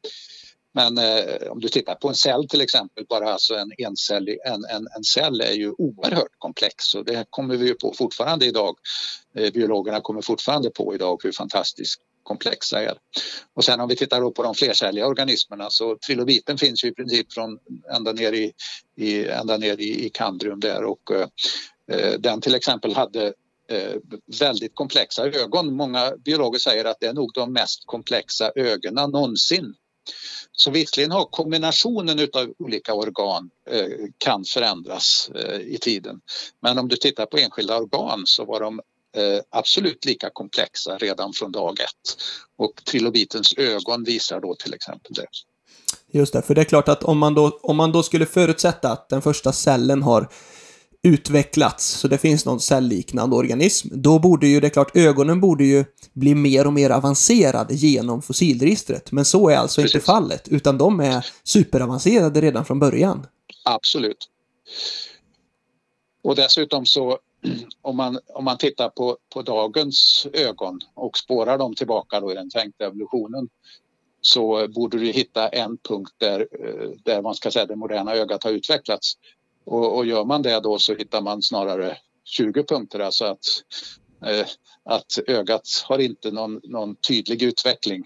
Men 0.74 0.98
eh, 0.98 1.50
om 1.50 1.60
du 1.60 1.68
tittar 1.68 1.94
på 1.94 2.08
en 2.08 2.14
cell 2.14 2.48
till 2.48 2.60
exempel, 2.60 3.06
bara 3.08 3.32
alltså 3.32 3.54
en, 3.54 3.72
encellig, 3.78 4.38
en, 4.44 4.64
en, 4.64 4.88
en 4.96 5.04
cell 5.04 5.40
är 5.40 5.52
ju 5.52 5.74
oerhört 5.78 6.38
komplex 6.38 6.94
och 6.94 7.04
det 7.04 7.26
kommer 7.30 7.56
vi 7.56 7.66
ju 7.66 7.74
på 7.74 7.94
fortfarande 7.98 8.46
idag. 8.46 8.76
Eh, 9.36 9.52
biologerna 9.52 10.00
kommer 10.00 10.22
fortfarande 10.22 10.70
på 10.70 10.94
idag 10.94 11.20
hur 11.22 11.32
fantastiskt 11.32 12.00
komplexa 12.22 12.82
är. 12.82 12.94
Och 13.54 13.64
sen 13.64 13.80
om 13.80 13.88
vi 13.88 13.96
tittar 13.96 14.30
på 14.30 14.42
de 14.42 14.54
flercelliga 14.54 15.06
organismerna 15.06 15.70
så 15.70 15.96
trilobiten 16.06 16.58
finns 16.58 16.84
ju 16.84 16.88
i 16.88 16.94
princip 16.94 17.32
från 17.32 17.58
ända 17.96 18.12
ner 18.12 18.32
i, 18.32 18.52
i, 18.96 19.26
ända 19.26 19.56
ner 19.56 19.80
i, 19.80 20.06
i 20.06 20.10
kandrium 20.10 20.60
där 20.60 20.84
och 20.84 21.10
eh, 21.10 21.26
eh 21.92 22.18
den 22.18 22.40
till 22.40 22.54
exempel 22.54 22.94
hade 22.94 23.26
eh, 23.70 23.94
väldigt 24.40 24.74
komplexa 24.74 25.26
ögon. 25.26 25.74
Många 25.74 26.16
biologer 26.16 26.58
säger 26.58 26.84
att 26.84 27.00
det 27.00 27.06
är 27.06 27.12
nog 27.12 27.30
de 27.34 27.52
mest 27.52 27.86
komplexa 27.86 28.52
ögonen 28.54 29.10
någonsin. 29.10 29.74
Så 30.52 30.70
visserligen 30.70 31.10
har 31.10 31.24
kombinationen 31.24 32.28
av 32.32 32.54
olika 32.58 32.94
organ 32.94 33.50
eh, 33.70 33.86
kan 34.18 34.44
förändras 34.44 35.30
eh, 35.34 35.60
i 35.60 35.78
tiden. 35.80 36.20
Men 36.60 36.78
om 36.78 36.88
du 36.88 36.96
tittar 36.96 37.26
på 37.26 37.38
enskilda 37.38 37.76
organ 37.76 38.22
så 38.26 38.44
var 38.44 38.60
de 38.60 38.80
eh, 39.16 39.40
absolut 39.50 40.04
lika 40.04 40.30
komplexa 40.30 40.98
redan 40.98 41.32
från 41.32 41.52
dag 41.52 41.80
ett. 41.80 42.22
Och 42.56 42.84
trilobitens 42.84 43.54
ögon 43.56 44.04
visar 44.04 44.40
då 44.40 44.54
till 44.54 44.74
exempel 44.74 45.12
det. 45.14 45.26
Just 46.14 46.32
det, 46.32 46.42
för 46.42 46.54
det 46.54 46.60
är 46.60 46.64
klart 46.64 46.88
att 46.88 47.04
om 47.04 47.18
man 47.18 47.34
då, 47.34 47.60
om 47.62 47.76
man 47.76 47.92
då 47.92 48.02
skulle 48.02 48.26
förutsätta 48.26 48.92
att 48.92 49.08
den 49.08 49.22
första 49.22 49.52
cellen 49.52 50.02
har 50.02 50.28
utvecklats, 51.02 51.86
så 51.86 52.08
det 52.08 52.18
finns 52.18 52.46
någon 52.46 52.60
cellliknande 52.60 53.36
organism, 53.36 53.88
då 53.92 54.18
borde 54.18 54.46
ju, 54.46 54.60
det 54.60 54.66
är 54.66 54.70
klart, 54.70 54.96
ögonen 54.96 55.40
borde 55.40 55.64
ju 55.64 55.84
bli 56.12 56.34
mer 56.34 56.66
och 56.66 56.72
mer 56.72 56.90
avancerade 56.90 57.74
genom 57.74 58.22
fossilregistret. 58.22 59.12
Men 59.12 59.24
så 59.24 59.48
är 59.48 59.56
alltså 59.56 59.80
Precis. 59.80 59.94
inte 59.94 60.06
fallet, 60.06 60.48
utan 60.48 60.78
de 60.78 61.00
är 61.00 61.26
superavancerade 61.44 62.40
redan 62.40 62.64
från 62.64 62.78
början. 62.78 63.26
Absolut. 63.64 64.28
Och 66.22 66.36
dessutom 66.36 66.86
så 66.86 67.18
om 67.82 67.96
man, 67.96 68.18
om 68.34 68.44
man 68.44 68.58
tittar 68.58 68.88
på, 68.88 69.16
på 69.34 69.42
dagens 69.42 70.26
ögon 70.32 70.80
och 70.94 71.18
spårar 71.18 71.58
dem 71.58 71.74
tillbaka 71.74 72.20
då 72.20 72.32
i 72.32 72.34
den 72.34 72.50
tänkta 72.50 72.86
evolutionen 72.86 73.48
så 74.20 74.68
borde 74.68 74.98
du 74.98 75.06
hitta 75.06 75.48
en 75.48 75.78
punkt 75.88 76.14
där, 76.18 76.40
eh, 76.40 76.90
där 77.04 77.22
man 77.22 77.34
ska 77.34 77.50
säga 77.50 77.66
det 77.66 77.76
moderna 77.76 78.14
ögat 78.14 78.44
har 78.44 78.50
utvecklats 78.50 79.16
och, 79.64 79.96
och 79.96 80.06
gör 80.06 80.24
man 80.24 80.42
det 80.42 80.60
då 80.60 80.78
så 80.78 80.94
hittar 80.94 81.20
man 81.20 81.42
snarare 81.42 81.96
20 82.24 82.62
punkter, 82.62 83.00
alltså 83.00 83.24
att, 83.24 83.38
eh, 84.26 84.46
att 84.84 85.18
ögat 85.26 85.84
har 85.84 85.98
inte 85.98 86.30
någon, 86.30 86.60
någon 86.64 86.96
tydlig 86.96 87.42
utveckling 87.42 88.04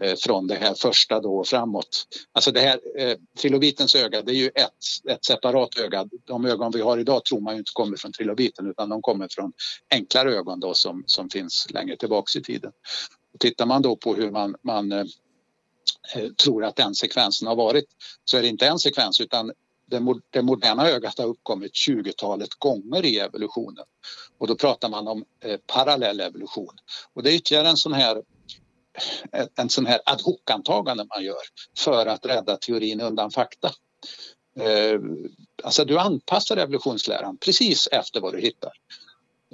eh, 0.00 0.14
från 0.16 0.46
det 0.46 0.54
här 0.54 0.74
första 0.74 1.20
då 1.20 1.38
och 1.38 1.46
framåt. 1.46 2.06
Alltså 2.32 2.50
det 2.50 2.60
här 2.60 2.80
eh, 2.98 3.16
trilobitens 3.38 3.94
öga, 3.94 4.22
det 4.22 4.32
är 4.32 4.36
ju 4.36 4.48
ett, 4.54 5.10
ett 5.10 5.24
separat 5.24 5.78
öga. 5.78 6.08
De 6.24 6.44
ögon 6.44 6.72
vi 6.74 6.80
har 6.80 6.98
idag 6.98 7.24
tror 7.24 7.40
man 7.40 7.54
ju 7.54 7.58
inte 7.58 7.72
kommer 7.74 7.96
från 7.96 8.12
trilobiten 8.12 8.70
utan 8.70 8.88
de 8.88 9.02
kommer 9.02 9.28
från 9.30 9.52
enklare 9.90 10.34
ögon 10.34 10.60
då 10.60 10.74
som, 10.74 11.04
som 11.06 11.30
finns 11.30 11.66
längre 11.70 11.96
tillbaks 11.96 12.36
i 12.36 12.42
tiden. 12.42 12.72
Och 13.34 13.40
tittar 13.40 13.66
man 13.66 13.82
då 13.82 13.96
på 13.96 14.14
hur 14.14 14.30
man, 14.30 14.56
man 14.62 14.92
eh, 14.92 15.04
eh, 16.14 16.28
tror 16.44 16.64
att 16.64 16.76
den 16.76 16.94
sekvensen 16.94 17.48
har 17.48 17.56
varit 17.56 17.86
så 18.24 18.36
är 18.36 18.42
det 18.42 18.48
inte 18.48 18.66
en 18.66 18.78
sekvens 18.78 19.20
utan 19.20 19.52
det, 20.30 20.42
moderna 20.42 20.88
ögat 20.88 21.18
har 21.18 21.26
uppkommit 21.26 21.72
20-talet 21.72 22.54
gånger 22.54 23.04
i 23.04 23.18
evolutionen. 23.18 23.84
Och 24.38 24.46
då 24.46 24.54
pratar 24.54 24.88
man 24.88 25.08
om 25.08 25.24
eh, 25.40 25.60
parallell 25.66 26.20
evolution. 26.20 26.74
Och 27.12 27.22
det 27.22 27.30
är 27.32 27.34
ytterligare 27.34 27.68
en 27.68 27.76
sån 27.76 27.92
här 27.92 28.22
eh, 29.32 29.46
en 29.54 29.68
sån 29.68 29.86
här 29.86 30.00
ad 30.04 30.22
hoc-antagande 30.22 31.06
man 31.14 31.24
gör 31.24 31.42
för 31.78 32.06
att 32.06 32.26
rädda 32.26 32.56
teorin 32.56 33.00
undan 33.00 33.30
fakta. 33.30 33.70
Eh, 34.60 35.00
alltså 35.62 35.84
du 35.84 35.98
anpassar 35.98 36.56
evolutionsläran 36.56 37.36
precis 37.36 37.88
efter 37.92 38.20
vad 38.20 38.32
du 38.32 38.40
hittar. 38.40 38.72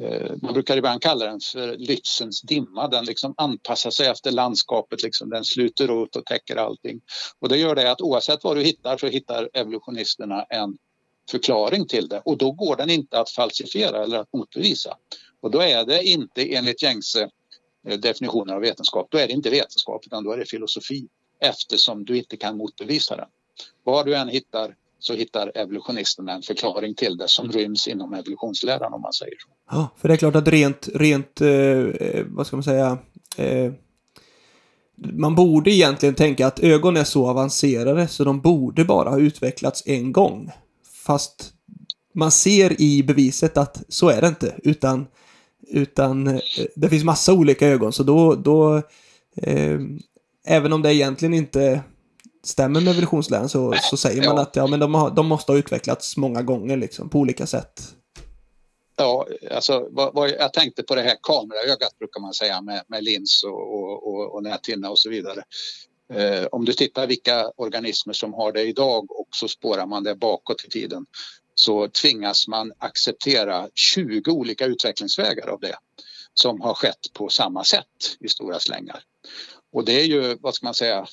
Eh, 0.01 0.33
man 0.43 0.53
brukar 0.53 0.77
ibland 0.77 1.03
kalla 1.03 1.27
den 1.27 1.41
för 1.41 1.77
Lützens 1.77 2.47
dimma. 2.47 2.89
Den 2.89 3.05
liksom 3.05 3.35
anpassar 3.37 3.91
sig 3.91 4.07
efter 4.07 4.31
landskapet, 4.31 5.03
liksom. 5.03 5.31
den 5.31 5.45
sluter 5.45 6.05
ut 6.05 6.17
och 6.17 6.27
täcker 6.27 6.57
allting. 6.57 7.01
Och 7.39 7.49
det 7.49 7.57
gör 7.57 7.75
det 7.75 7.91
att 7.91 8.01
oavsett 8.01 8.45
vad 8.45 8.57
du 8.57 8.63
hittar 8.63 8.97
så 8.97 9.07
hittar 9.07 9.51
evolutionisterna 9.53 10.43
en 10.43 10.79
förklaring 11.31 11.87
till 11.87 12.09
det 12.09 12.23
och 12.25 12.39
då 12.39 12.53
går 12.53 12.77
den 12.77 12.91
inte 12.91 13.21
att 13.21 13.31
falsifiera 13.31 14.03
eller 14.03 14.19
att 14.19 14.33
motbevisa. 14.33 14.97
Och 15.41 15.51
då 15.51 15.61
är 15.61 15.85
det 15.85 16.03
inte 16.03 16.55
enligt 16.55 16.83
gängse 16.83 17.31
eh, 17.89 17.99
definitioner 17.99 18.55
av 18.55 18.61
vetenskap, 18.61 19.07
då 19.11 19.19
är 19.19 19.27
det 19.27 19.33
inte 19.33 19.51
vetenskap 19.51 20.03
utan 20.07 20.25
då 20.25 20.33
är 20.33 20.39
det 20.39 20.47
filosofi 20.47 21.09
eftersom 21.41 22.05
du 22.05 22.19
inte 22.19 22.37
kan 22.37 22.57
motbevisa 22.57 23.17
den. 23.17 23.29
Vad 23.85 24.07
du 24.07 24.15
än 24.15 24.29
hittar 24.29 24.75
så 24.99 25.15
hittar 25.15 25.53
evolutionisterna 25.55 26.33
en 26.33 26.43
förklaring 26.43 26.95
till 26.95 27.17
det 27.17 27.29
som 27.29 27.53
ryms 27.53 27.89
inom 27.89 28.15
evolutionsläran 28.15 28.93
om 28.93 29.01
man 29.03 29.13
säger 29.13 29.35
så. 29.39 29.49
Ja, 29.71 29.89
för 29.97 30.09
det 30.09 30.15
är 30.15 30.19
klart 30.19 30.37
att 30.37 30.49
rent, 30.49 30.89
rent 30.95 31.41
eh, 31.41 31.49
eh, 31.49 32.27
vad 32.27 32.47
ska 32.47 32.57
man 32.57 32.63
säga, 32.63 32.99
eh, 33.37 33.73
man 34.97 35.35
borde 35.35 35.71
egentligen 35.71 36.15
tänka 36.15 36.47
att 36.47 36.59
ögon 36.59 36.97
är 36.97 37.05
så 37.05 37.29
avancerade 37.29 38.09
så 38.09 38.25
de 38.25 38.41
borde 38.41 38.85
bara 38.85 39.11
ha 39.11 39.19
utvecklats 39.19 39.83
en 39.87 40.13
gång. 40.13 40.51
Fast 41.07 41.53
man 42.15 42.31
ser 42.31 42.81
i 42.81 43.03
beviset 43.03 43.57
att 43.57 43.83
så 43.89 44.09
är 44.09 44.21
det 44.21 44.29
inte, 44.29 44.55
utan, 44.63 45.07
utan 45.69 46.27
eh, 46.27 46.41
det 46.77 46.89
finns 46.89 47.05
massa 47.05 47.33
olika 47.33 47.69
ögon, 47.69 47.93
så 47.93 48.03
då, 48.03 48.35
då 48.35 48.77
eh, 49.37 49.81
även 50.47 50.73
om 50.73 50.83
det 50.83 50.95
egentligen 50.95 51.35
inte 51.35 51.81
stämmer 52.43 52.81
med 52.81 52.91
evolutionsläran 52.93 53.49
så, 53.49 53.75
så 53.91 53.97
säger 53.97 54.27
man 54.27 54.37
ja. 54.37 54.43
att 54.43 54.57
ja, 54.57 54.67
men 54.67 54.81
de, 54.81 54.95
har, 54.95 55.11
de 55.11 55.27
måste 55.27 55.53
ha 55.53 55.59
utvecklats 55.59 56.17
många 56.17 56.43
gånger 56.43 56.77
liksom, 56.77 57.09
på 57.09 57.19
olika 57.19 57.47
sätt. 57.47 57.83
Ja, 58.97 59.27
alltså 59.51 59.89
vad, 59.91 60.15
vad, 60.15 60.31
jag 60.31 60.53
tänkte 60.53 60.83
på 60.83 60.95
det 60.95 61.03
här 61.03 61.17
kameraögat 61.23 61.99
brukar 61.99 62.21
man 62.21 62.35
säga 62.35 62.61
med, 62.61 62.83
med 62.87 63.05
lins 63.05 63.45
och, 63.45 63.75
och, 63.75 64.09
och, 64.09 64.35
och 64.35 64.43
näthinna 64.43 64.91
och 64.91 64.99
så 64.99 65.11
vidare. 65.11 65.43
Eh, 66.15 66.47
om 66.53 66.65
du 66.65 66.73
tittar 66.73 67.07
vilka 67.07 67.51
organismer 67.57 68.13
som 68.13 68.35
har 68.35 68.53
det 68.53 68.63
idag 68.63 69.11
och 69.11 69.29
så 69.31 69.49
spårar 69.49 69.87
man 69.87 70.05
det 70.05 70.15
bakåt 70.15 70.65
i 70.65 70.69
tiden 70.69 71.07
så 71.55 71.89
tvingas 71.89 72.49
man 72.49 72.73
acceptera 72.79 73.69
20 73.75 74.31
olika 74.31 74.65
utvecklingsvägar 74.65 75.49
av 75.49 75.61
det 75.61 75.77
som 76.35 76.61
har 76.61 76.75
skett 76.75 77.13
på 77.13 77.29
samma 77.29 77.65
sätt 77.65 78.17
i 78.21 78.29
stora 78.29 78.59
slängar. 78.59 79.03
Och 79.73 79.85
det 79.85 80.01
är 80.01 80.05
ju, 80.05 80.37
vad 80.41 80.55
ska 80.55 80.67
man 80.67 80.75
säga, 80.75 81.07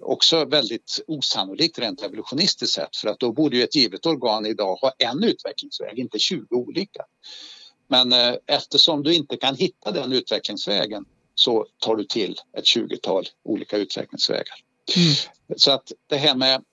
också 0.00 0.44
väldigt 0.44 1.04
osannolikt 1.06 1.78
rent 1.78 2.02
evolutionistiskt 2.02 2.74
sett 2.74 2.96
för 2.96 3.08
att 3.08 3.18
då 3.18 3.32
borde 3.32 3.56
ju 3.56 3.62
ett 3.62 3.74
givet 3.74 4.06
organ 4.06 4.46
idag 4.46 4.76
ha 4.76 4.92
en 4.98 5.24
utvecklingsväg, 5.24 5.98
inte 5.98 6.18
20 6.18 6.46
olika. 6.50 7.04
Men 7.88 8.12
eh, 8.12 8.34
eftersom 8.46 9.02
du 9.02 9.14
inte 9.14 9.36
kan 9.36 9.56
hitta 9.56 9.92
den 9.92 10.12
utvecklingsvägen 10.12 11.04
så 11.34 11.66
tar 11.78 11.96
du 11.96 12.04
till 12.04 12.36
ett 12.56 12.64
20-tal 12.64 13.24
olika 13.42 13.76
utvecklingsvägar. 13.76 14.56
Mm. 14.96 15.14
Så 15.56 15.70
att 15.70 15.92
det 16.06 16.16
här 16.16 16.34
med 16.34 16.64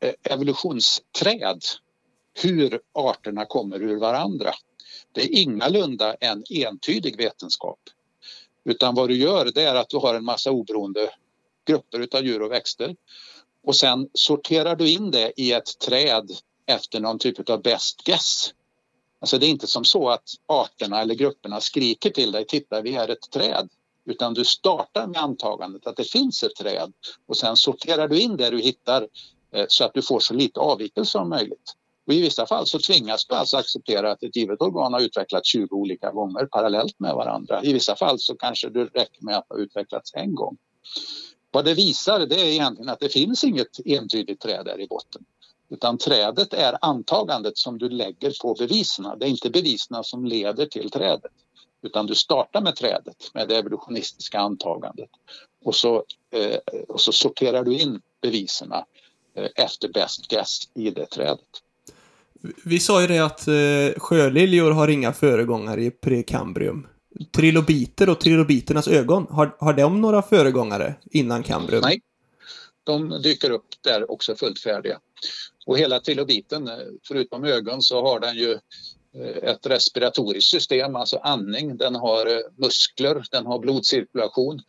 eh, 0.00 0.14
evolutionsträd, 0.22 1.62
hur 2.42 2.80
arterna 2.92 3.44
kommer 3.44 3.82
ur 3.82 3.96
varandra, 3.96 4.52
det 5.12 5.20
är 5.20 5.38
ingalunda 5.38 6.14
en 6.14 6.44
entydig 6.50 7.16
vetenskap. 7.16 7.80
Utan 8.64 8.94
vad 8.94 9.08
du 9.08 9.16
gör 9.16 9.50
det 9.54 9.62
är 9.62 9.74
att 9.74 9.88
du 9.88 9.96
har 9.96 10.14
en 10.14 10.24
massa 10.24 10.50
oberoende 10.50 11.10
grupper 11.68 12.16
av 12.16 12.26
djur 12.26 12.42
och 12.42 12.52
växter. 12.52 12.96
Och 13.64 13.76
sen 13.76 14.08
sorterar 14.14 14.76
du 14.76 14.90
in 14.90 15.10
det 15.10 15.32
i 15.36 15.52
ett 15.52 15.78
träd 15.78 16.30
efter 16.66 17.00
någon 17.00 17.18
typ 17.18 17.50
av 17.50 17.62
best 17.62 18.04
guess. 18.04 18.54
Alltså 19.20 19.38
det 19.38 19.46
är 19.46 19.50
inte 19.50 19.66
som 19.66 19.84
så 19.84 20.08
att 20.08 20.30
arterna 20.46 21.00
eller 21.00 21.14
grupperna 21.14 21.60
skriker 21.60 22.10
till 22.10 22.32
dig, 22.32 22.46
titta 22.46 22.82
vi 22.82 22.94
är 22.94 23.08
ett 23.08 23.30
träd. 23.30 23.68
Utan 24.04 24.34
du 24.34 24.44
startar 24.44 25.06
med 25.06 25.20
antagandet 25.20 25.86
att 25.86 25.96
det 25.96 26.04
finns 26.04 26.42
ett 26.42 26.54
träd 26.54 26.92
och 27.26 27.36
sen 27.36 27.56
sorterar 27.56 28.08
du 28.08 28.20
in 28.20 28.36
det 28.36 28.50
du 28.50 28.60
hittar 28.60 29.08
eh, 29.52 29.64
så 29.68 29.84
att 29.84 29.94
du 29.94 30.02
får 30.02 30.20
så 30.20 30.34
lite 30.34 30.60
avvikelse 30.60 31.10
som 31.10 31.28
möjligt. 31.28 31.74
Och 32.06 32.14
I 32.14 32.20
vissa 32.20 32.46
fall 32.46 32.66
så 32.66 32.78
tvingas 32.78 33.26
du 33.26 33.34
alltså 33.34 33.56
acceptera 33.56 34.12
att 34.12 34.22
ett 34.22 34.36
givet 34.36 34.62
organ 34.62 34.92
har 34.92 35.00
utvecklats 35.00 35.48
20 35.48 35.74
olika 35.74 36.10
gånger 36.10 36.46
parallellt 36.46 37.00
med 37.00 37.14
varandra. 37.14 37.62
I 37.62 37.72
vissa 37.72 37.96
fall 37.96 38.18
så 38.18 38.34
kanske 38.34 38.68
det 38.68 38.84
räcker 38.84 39.24
med 39.24 39.36
att 39.36 39.46
ha 39.48 39.56
utvecklats 39.56 40.14
en 40.14 40.34
gång 40.34 40.56
vad 41.58 41.64
det 41.64 41.74
visar 41.74 42.26
det 42.26 42.40
är 42.40 42.44
egentligen 42.44 42.88
att 42.88 43.00
det 43.00 43.08
finns 43.08 43.44
inget 43.44 43.86
entydigt 43.86 44.40
träd 44.40 44.64
där 44.64 44.80
i 44.80 44.86
botten. 44.86 45.24
Utan 45.68 45.98
trädet 45.98 46.54
är 46.54 46.78
antagandet 46.80 47.58
som 47.58 47.78
du 47.78 47.88
lägger 47.88 48.42
på 48.42 48.54
bevisen. 48.54 49.18
Det 49.18 49.26
är 49.26 49.30
inte 49.30 49.50
bevisen 49.50 50.04
som 50.04 50.24
leder 50.24 50.66
till 50.66 50.90
trädet. 50.90 51.32
Utan 51.82 52.06
du 52.06 52.14
startar 52.14 52.60
med 52.60 52.76
trädet, 52.76 53.30
med 53.34 53.48
det 53.48 53.56
evolutionistiska 53.56 54.38
antagandet. 54.38 55.08
Och 55.64 55.74
så, 55.74 56.04
eh, 56.30 56.58
och 56.88 57.00
så 57.00 57.12
sorterar 57.12 57.64
du 57.64 57.78
in 57.78 58.00
bevisen 58.22 58.72
eh, 59.34 59.48
efter 59.56 59.88
best 59.88 60.28
guess 60.28 60.68
i 60.74 60.90
det 60.90 61.06
trädet. 61.06 61.62
Vi 62.64 62.80
sa 62.80 63.00
ju 63.00 63.06
det 63.06 63.18
att 63.18 63.48
eh, 63.48 64.00
sjöliljor 64.00 64.70
har 64.70 64.88
inga 64.88 65.12
föregångare 65.12 65.82
i 65.82 65.90
prekambrium. 65.90 66.86
Trilobiter 67.32 68.08
och 68.08 68.20
trilobiternas 68.20 68.88
ögon, 68.88 69.26
har, 69.30 69.56
har 69.58 69.72
de 69.72 70.00
några 70.00 70.22
föregångare 70.22 70.94
innan 71.10 71.42
kambrium? 71.42 71.82
Nej, 71.82 72.00
de 72.84 73.22
dyker 73.22 73.50
upp 73.50 73.66
där 73.80 74.10
också 74.10 74.34
fullt 74.34 74.58
färdiga. 74.58 75.00
Och 75.66 75.78
hela 75.78 76.00
trilobiten, 76.00 76.68
eh, 76.68 76.74
förutom 77.08 77.44
ögon, 77.44 77.82
så 77.82 78.02
har 78.02 78.20
den 78.20 78.36
ju 78.36 78.52
eh, 79.14 79.50
ett 79.50 79.66
respiratoriskt 79.66 80.50
system, 80.50 80.96
alltså 80.96 81.16
andning. 81.16 81.76
Den 81.76 81.94
har 81.94 82.26
eh, 82.26 82.40
muskler, 82.56 83.24
den 83.30 83.46
har 83.46 83.58
blodcirkulation. 83.58 84.60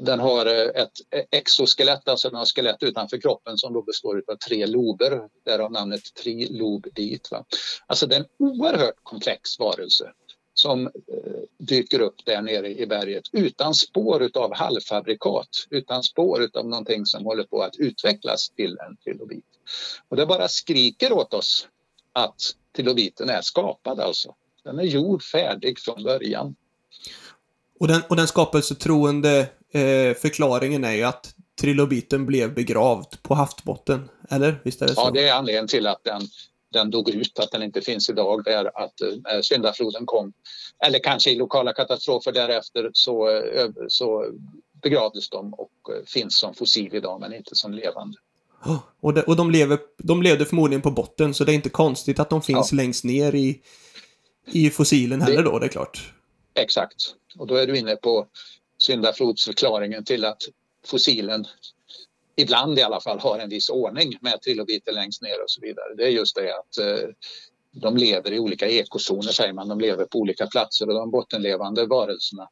Den 0.00 0.20
har 0.20 0.46
eh, 0.46 0.82
ett 0.82 0.92
eh, 1.10 1.24
exoskelett, 1.30 2.08
alltså 2.08 2.28
den 2.28 2.38
har 2.38 2.46
skelett 2.46 2.82
utanför 2.82 3.20
kroppen 3.20 3.58
som 3.58 3.72
då 3.72 3.82
består 3.82 4.22
av 4.28 4.36
tre 4.36 4.66
lober, 4.66 5.22
därav 5.44 5.72
namnet 5.72 6.14
trilobit. 6.14 7.30
Va? 7.30 7.44
Alltså 7.86 8.06
det 8.06 8.16
är 8.16 8.20
en 8.20 8.26
oerhört 8.38 8.98
komplex 9.02 9.58
varelse 9.58 10.12
som 10.54 10.86
eh, 10.86 10.92
dyker 11.58 12.00
upp 12.00 12.24
där 12.24 12.42
nere 12.42 12.68
i 12.68 12.86
berget 12.86 13.24
utan 13.32 13.74
spår 13.74 14.30
av 14.34 14.54
halvfabrikat, 14.54 15.48
utan 15.70 16.02
spår 16.02 16.48
av 16.54 16.66
någonting 16.66 17.06
som 17.06 17.24
håller 17.24 17.44
på 17.44 17.62
att 17.62 17.76
utvecklas 17.76 18.50
till 18.50 18.78
en 18.88 18.96
trilobit. 18.96 19.44
Och 20.08 20.16
det 20.16 20.26
bara 20.26 20.48
skriker 20.48 21.12
åt 21.12 21.34
oss 21.34 21.68
att 22.12 22.40
trilobiten 22.76 23.28
är 23.28 23.42
skapad 23.42 24.00
alltså. 24.00 24.34
Den 24.64 24.78
är 24.78 24.84
gjord 24.84 25.22
färdig 25.22 25.78
från 25.78 26.02
början. 26.02 26.54
Och 27.80 27.88
den, 27.88 28.02
och 28.08 28.16
den 28.16 28.26
skapelsetroende 28.26 29.48
eh, 29.72 30.14
förklaringen 30.14 30.84
är 30.84 30.92
ju 30.92 31.02
att 31.02 31.34
trilobiten 31.60 32.26
blev 32.26 32.54
begravd 32.54 33.22
på 33.22 33.34
havsbotten, 33.34 34.08
eller? 34.30 34.60
Visst 34.64 34.82
är 34.82 34.86
det 34.86 34.94
så? 34.94 35.00
Ja, 35.00 35.10
det 35.10 35.28
är 35.28 35.34
anledningen 35.34 35.68
till 35.68 35.86
att 35.86 36.04
den 36.04 36.22
den 36.72 36.90
dog 36.90 37.08
ut, 37.08 37.38
att 37.38 37.50
den 37.50 37.62
inte 37.62 37.80
finns 37.80 38.10
idag, 38.10 38.48
är 38.48 38.84
att 38.84 38.94
när 39.24 39.34
eh, 39.34 39.40
syndafloden 39.40 40.06
kom, 40.06 40.32
eller 40.84 40.98
kanske 40.98 41.30
i 41.30 41.34
lokala 41.34 41.72
katastrofer 41.72 42.32
därefter, 42.32 42.90
så, 42.92 43.28
eh, 43.28 43.68
så 43.88 44.26
begravdes 44.82 45.30
de 45.30 45.54
och 45.54 45.70
eh, 45.88 46.04
finns 46.06 46.38
som 46.38 46.54
fossil 46.54 46.94
idag, 46.94 47.20
men 47.20 47.34
inte 47.34 47.56
som 47.56 47.72
levande. 47.74 48.18
Och, 49.00 49.14
de, 49.14 49.20
och 49.20 49.36
de, 49.36 49.50
lever, 49.50 49.78
de 49.98 50.22
levde 50.22 50.46
förmodligen 50.46 50.82
på 50.82 50.90
botten, 50.90 51.34
så 51.34 51.44
det 51.44 51.52
är 51.52 51.54
inte 51.54 51.68
konstigt 51.68 52.18
att 52.18 52.30
de 52.30 52.42
finns 52.42 52.72
ja. 52.72 52.76
längst 52.76 53.04
ner 53.04 53.34
i, 53.34 53.60
i 54.52 54.70
fossilen 54.70 55.20
heller 55.20 55.42
det, 55.42 55.50
då, 55.50 55.58
det 55.58 55.66
är 55.66 55.70
klart. 55.70 56.12
Exakt. 56.54 57.14
Och 57.38 57.46
då 57.46 57.54
är 57.54 57.66
du 57.66 57.78
inne 57.78 57.96
på 57.96 58.26
syndaflodsförklaringen 58.82 60.04
till 60.04 60.24
att 60.24 60.42
fossilen 60.86 61.46
ibland 62.36 62.78
i 62.78 62.82
alla 62.82 63.00
fall 63.00 63.18
har 63.18 63.38
en 63.38 63.48
viss 63.48 63.70
ordning 63.70 64.18
med 64.20 64.42
trilobiter 64.42 64.92
längst 64.92 65.22
ner 65.22 65.42
och 65.42 65.50
så 65.50 65.60
vidare. 65.60 65.94
Det 65.96 66.04
är 66.04 66.10
just 66.10 66.36
det 66.36 66.58
att 66.58 66.78
eh, 66.78 67.08
de 67.72 67.96
lever 67.96 68.32
i 68.32 68.38
olika 68.38 68.68
ekozoner 68.68 69.32
säger 69.32 69.52
man, 69.52 69.68
de 69.68 69.80
lever 69.80 70.04
på 70.04 70.18
olika 70.18 70.46
platser 70.46 70.88
och 70.88 70.94
de 70.94 71.10
bottenlevande 71.10 71.86
varelserna 71.86 72.48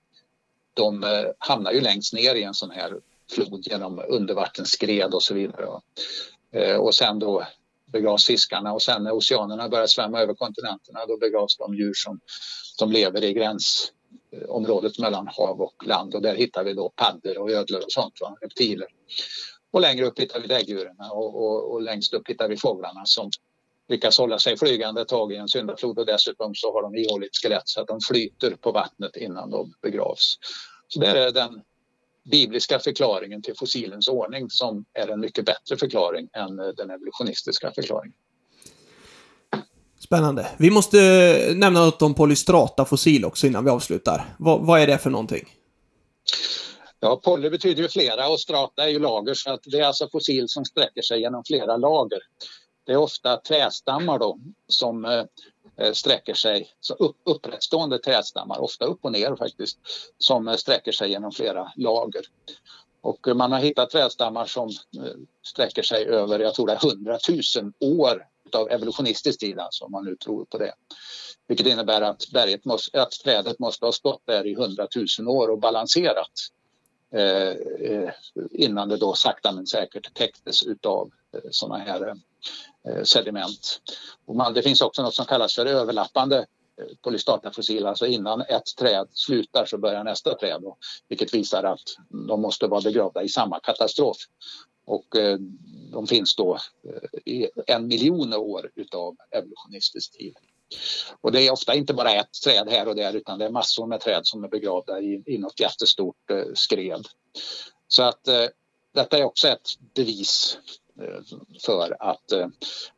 de 0.74 1.04
eh, 1.04 1.24
hamnar 1.38 1.72
ju 1.72 1.80
längst 1.80 2.12
ner 2.12 2.34
i 2.34 2.42
en 2.42 2.54
sån 2.54 2.70
här 2.70 3.00
flod 3.30 3.66
genom 3.66 4.02
undervattensskred 4.08 5.14
och 5.14 5.22
så 5.22 5.34
vidare. 5.34 5.80
Eh, 6.52 6.76
och 6.76 6.94
sen 6.94 7.18
då 7.18 7.46
begravs 7.92 8.26
fiskarna 8.26 8.72
och 8.72 8.82
sen 8.82 9.02
när 9.04 9.12
oceanerna 9.12 9.68
börjar 9.68 9.86
svämma 9.86 10.20
över 10.20 10.34
kontinenterna 10.34 11.06
då 11.06 11.16
begravs 11.16 11.56
de 11.56 11.74
djur 11.74 11.92
som, 11.94 12.20
som 12.78 12.92
lever 12.92 13.24
i 13.24 13.32
gräns 13.32 13.92
Eh, 14.30 14.48
området 14.48 14.98
mellan 14.98 15.28
hav 15.28 15.60
och 15.60 15.86
land 15.86 16.14
och 16.14 16.22
där 16.22 16.34
hittar 16.34 16.64
vi 16.64 16.74
då 16.74 16.92
paddor 16.96 17.38
och 17.38 17.50
ödlor 17.50 17.80
och 17.84 17.92
sånt, 17.92 18.14
va? 18.20 18.36
reptiler. 18.40 18.88
Och 19.70 19.80
längre 19.80 20.06
upp 20.06 20.18
hittar 20.18 20.40
vi 20.40 20.46
däggdjuren 20.46 20.96
och, 21.12 21.42
och, 21.42 21.72
och, 21.72 21.82
längst 21.82 22.14
upp 22.14 22.28
hittar 22.28 22.48
vi 22.48 22.56
fåglarna 22.56 23.04
som 23.04 23.30
lyckas 23.88 24.18
hålla 24.18 24.38
sig 24.38 24.56
flygande 24.56 25.00
ett 25.00 25.08
tag 25.08 25.32
i 25.32 25.36
en 25.36 25.48
syndaflod 25.48 25.98
och 25.98 26.06
dessutom 26.06 26.54
så 26.54 26.72
har 26.72 26.82
de 26.82 26.94
ihåligt 26.94 27.36
skelett 27.42 27.62
så 27.68 27.80
att 27.80 27.86
de 27.86 28.00
flyter 28.00 28.50
på 28.50 28.72
vattnet 28.72 29.16
innan 29.16 29.50
de 29.50 29.74
begravs. 29.82 30.38
Så 30.88 31.00
det 31.00 31.06
är 31.06 31.32
den 31.32 31.62
bibliska 32.30 32.78
förklaringen 32.78 33.42
till 33.42 33.54
fossilens 33.56 34.08
ordning 34.08 34.50
som 34.50 34.84
är 34.92 35.08
en 35.08 35.20
mycket 35.20 35.44
bättre 35.44 35.76
förklaring 35.76 36.28
än 36.32 36.58
eh, 36.58 36.66
den 36.66 36.90
evolutionistiska 36.90 37.72
förklaringen. 37.74 38.16
Spännande. 40.08 40.46
Vi 40.56 40.70
måste 40.70 40.98
nämna 41.54 41.84
något 41.84 42.02
om 42.02 42.14
polystrata 42.14 42.84
fossil 42.84 43.24
också 43.24 43.46
innan 43.46 43.64
vi 43.64 43.70
avslutar. 43.70 44.24
vad, 44.38 44.66
vad 44.66 44.80
är 44.80 44.86
det 44.86 44.98
för 44.98 45.10
någonting? 45.10 45.48
Ja, 47.00 47.20
poly 47.24 47.50
betyder 47.50 47.82
ju 47.82 47.88
flera 47.88 48.28
och 48.28 48.40
strata 48.40 48.84
är 48.84 48.88
ju 48.88 48.98
lager 48.98 49.34
så 49.34 49.50
att 49.50 49.60
det 49.64 49.78
är 49.78 49.84
alltså 49.84 50.08
fossil 50.08 50.48
som 50.48 50.64
sträcker 50.64 51.02
sig 51.02 51.20
genom 51.20 51.44
flera 51.44 51.76
lager. 51.76 52.18
Det 52.86 52.92
är 52.92 52.96
ofta 52.96 53.36
trästammar 53.36 54.18
då 54.18 54.38
som 54.68 55.04
eh, 55.04 55.92
sträcker 55.92 56.34
sig, 56.34 56.68
så 56.80 56.94
upp, 56.94 57.16
upprättstående 57.24 57.98
trästammar, 57.98 58.58
ofta 58.58 58.84
upp 58.84 58.98
och 59.04 59.12
ner 59.12 59.36
faktiskt, 59.36 59.78
som 60.18 60.48
eh, 60.48 60.54
sträcker 60.54 60.92
sig 60.92 61.10
genom 61.10 61.32
flera 61.32 61.72
lager. 61.76 62.22
Och 63.00 63.26
man 63.36 63.52
har 63.52 63.58
hittat 63.58 63.90
trädstammar 63.90 64.46
som 64.46 64.68
eh, 64.68 65.12
sträcker 65.42 65.82
sig 65.82 66.06
över, 66.06 66.38
jag 66.38 66.54
tror 66.54 66.66
det 66.66 66.72
är 66.72 66.86
100 66.86 67.18
000 67.56 67.72
år 67.80 68.26
av 68.54 68.70
evolutionistisk 68.70 69.40
tid, 69.40 69.58
alltså, 69.58 69.84
om 69.84 69.92
man 69.92 70.04
nu 70.04 70.16
tror 70.16 70.44
på 70.44 70.58
det. 70.58 70.72
Vilket 71.48 71.66
innebär 71.66 72.00
att, 72.00 72.30
berget 72.32 72.64
måste, 72.64 73.02
att 73.02 73.10
trädet 73.10 73.58
måste 73.58 73.84
ha 73.84 73.92
stått 73.92 74.22
där 74.26 74.46
i 74.46 74.52
100 74.52 74.88
000 75.18 75.28
år 75.28 75.48
och 75.48 75.58
balanserat 75.58 76.32
eh, 77.14 77.48
eh, 77.90 78.10
innan 78.50 78.88
det 78.88 78.96
då 78.96 79.14
sakta 79.14 79.52
men 79.52 79.66
säkert 79.66 80.14
täcktes 80.14 80.62
av 80.86 81.10
eh, 81.34 81.40
sådana 81.50 81.84
här 81.84 82.14
eh, 82.88 83.02
sediment. 83.02 83.80
Och 84.26 84.36
man, 84.36 84.54
det 84.54 84.62
finns 84.62 84.80
också 84.80 85.02
något 85.02 85.14
som 85.14 85.26
kallas 85.26 85.54
för 85.54 85.66
överlappande 85.66 86.38
eh, 86.38 86.96
polystatafossiler, 87.02 87.88
alltså 87.88 88.06
innan 88.06 88.40
ett 88.40 88.76
träd 88.78 89.08
slutar 89.12 89.66
så 89.66 89.78
börjar 89.78 90.04
nästa 90.04 90.34
träd, 90.34 90.62
vilket 91.08 91.34
visar 91.34 91.64
att 91.64 91.84
de 92.28 92.40
måste 92.40 92.66
vara 92.66 92.80
begravda 92.80 93.22
i 93.22 93.28
samma 93.28 93.60
katastrof. 93.60 94.16
Och 94.88 95.16
eh, 95.16 95.38
de 95.92 96.06
finns 96.06 96.36
då 96.36 96.58
eh, 96.84 97.32
i 97.32 97.48
en 97.66 97.86
miljon 97.86 98.34
år 98.34 98.70
utav 98.74 99.16
evolutionistisk 99.30 100.18
tid. 100.18 100.34
Och 101.20 101.32
det 101.32 101.46
är 101.46 101.52
ofta 101.52 101.74
inte 101.74 101.94
bara 101.94 102.12
ett 102.12 102.32
träd 102.44 102.68
här 102.68 102.88
och 102.88 102.96
där 102.96 103.16
utan 103.16 103.38
det 103.38 103.44
är 103.44 103.50
massor 103.50 103.86
med 103.86 104.00
träd 104.00 104.20
som 104.26 104.44
är 104.44 104.48
begravda 104.48 105.00
i, 105.00 105.22
i 105.26 105.38
något 105.38 105.60
jättestort 105.60 106.30
eh, 106.30 106.44
skred. 106.54 107.06
Så 107.88 108.02
att 108.02 108.28
eh, 108.28 108.46
detta 108.94 109.18
är 109.18 109.24
också 109.24 109.48
ett 109.48 109.68
bevis 109.94 110.58
eh, 111.00 111.36
för 111.64 111.96
att, 112.00 112.32
eh, 112.32 112.46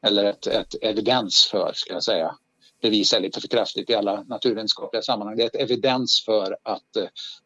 eller 0.03 0.25
ett, 0.25 0.47
ett, 0.47 0.75
evidens 0.83 1.49
för, 1.51 1.73
ska 1.75 1.93
jag 1.93 2.05
säga, 2.05 2.37
bevis 2.83 3.13
är 3.13 3.21
lite 3.21 3.41
för 3.41 3.49
kraftigt 3.49 3.91
i 3.91 3.95
alla 3.95 4.23
naturvetenskapliga 4.23 5.03
sammanhang. 5.03 5.37
Det 5.37 5.43
är 5.43 5.47
ett 5.47 5.71
evidens 5.71 6.23
för 6.25 6.57
att 6.63 6.97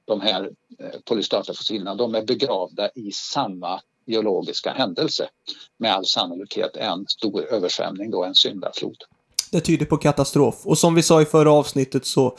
de 0.04 0.20
här 0.20 0.50
eh, 0.78 1.00
polystatafossilerna, 1.04 1.94
de 1.94 2.14
är 2.14 2.22
begravda 2.22 2.90
i 2.94 3.12
samma 3.12 3.80
geologiska 4.06 4.72
händelse. 4.72 5.28
Med 5.78 5.94
all 5.94 6.06
sannolikhet 6.06 6.76
en 6.76 7.06
stor 7.08 7.44
översvämning, 7.44 8.10
då 8.10 8.24
en 8.24 8.34
syndaflod. 8.34 8.96
Det 9.50 9.60
tyder 9.60 9.86
på 9.86 9.96
katastrof. 9.96 10.60
Och 10.64 10.78
som 10.78 10.94
vi 10.94 11.02
sa 11.02 11.22
i 11.22 11.24
förra 11.24 11.52
avsnittet 11.52 12.06
så 12.06 12.36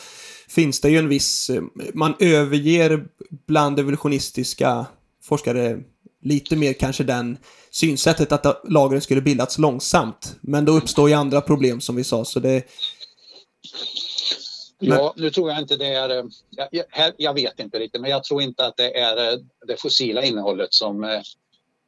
finns 0.47 0.81
det 0.81 0.89
ju 0.89 0.97
en 0.97 1.09
viss... 1.09 1.49
Eh, 1.49 1.63
man 1.93 2.15
överger 2.19 3.07
bland 3.47 3.79
evolutionistiska 3.79 4.85
forskare 5.23 5.79
lite 6.21 6.55
mer 6.55 6.73
kanske 6.73 7.03
den 7.03 7.37
synsättet 7.71 8.31
att 8.31 8.61
lagren 8.69 9.01
skulle 9.01 9.21
bildats 9.21 9.57
långsamt. 9.57 10.35
Men 10.41 10.65
då 10.65 10.71
uppstår 10.71 11.09
ju 11.09 11.15
andra 11.15 11.41
problem 11.41 11.81
som 11.81 11.95
vi 11.95 12.03
sa, 12.03 12.25
så 12.25 12.39
det... 12.39 12.63
Ja, 14.79 15.13
nu 15.17 15.29
tror 15.29 15.49
jag 15.49 15.59
inte 15.59 15.75
det 15.75 15.87
är... 15.87 16.09
Eh, 16.09 16.23
jag, 16.71 17.13
jag, 17.17 17.33
vet 17.33 17.59
inte 17.59 17.79
riktigt, 17.79 18.01
men 18.01 18.11
jag 18.11 18.23
tror 18.23 18.41
inte 18.41 18.65
att 18.65 18.77
det 18.77 18.97
är 18.97 19.33
eh, 19.33 19.39
det 19.67 19.81
fossila 19.81 20.23
innehållet 20.23 20.73
som 20.73 21.21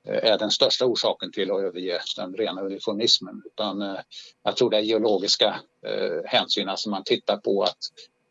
är 0.08 0.38
den 0.38 0.52
största 0.52 0.86
orsaken 0.86 1.32
till 1.32 1.52
att 1.52 1.62
överge 1.62 2.02
den 2.16 2.34
rena 2.34 2.62
evolutionismen. 2.62 3.42
Utan 3.46 3.82
eh, 3.82 4.00
jag 4.44 4.58
tror 4.58 4.70
det 4.70 4.78
är 4.78 4.82
geologiska 4.82 5.60
eh, 5.86 6.22
hänsyn, 6.26 6.70
alltså 6.70 6.90
man 6.90 7.04
tittar 7.04 7.38
på 7.38 7.64
att 7.64 7.78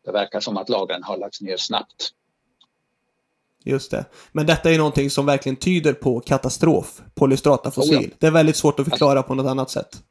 det 0.05 0.11
verkar 0.11 0.39
som 0.39 0.57
att 0.57 0.69
lagren 0.69 1.03
har 1.03 1.17
lagts 1.17 1.41
ner 1.41 1.57
snabbt. 1.57 2.13
Just 3.63 3.91
det. 3.91 4.05
Men 4.31 4.45
detta 4.45 4.71
är 4.71 4.77
någonting 4.77 5.09
som 5.09 5.25
verkligen 5.25 5.55
tyder 5.55 5.93
på 5.93 6.19
katastrof, 6.19 7.01
polystrata 7.15 7.71
fossil. 7.71 7.97
Oh 7.97 8.03
ja. 8.03 8.09
Det 8.19 8.27
är 8.27 8.31
väldigt 8.31 8.55
svårt 8.55 8.79
att 8.79 8.89
förklara 8.89 9.19
alltså, 9.19 9.27
på 9.27 9.35
något 9.35 9.49
annat 9.49 9.69
sätt. 9.69 10.03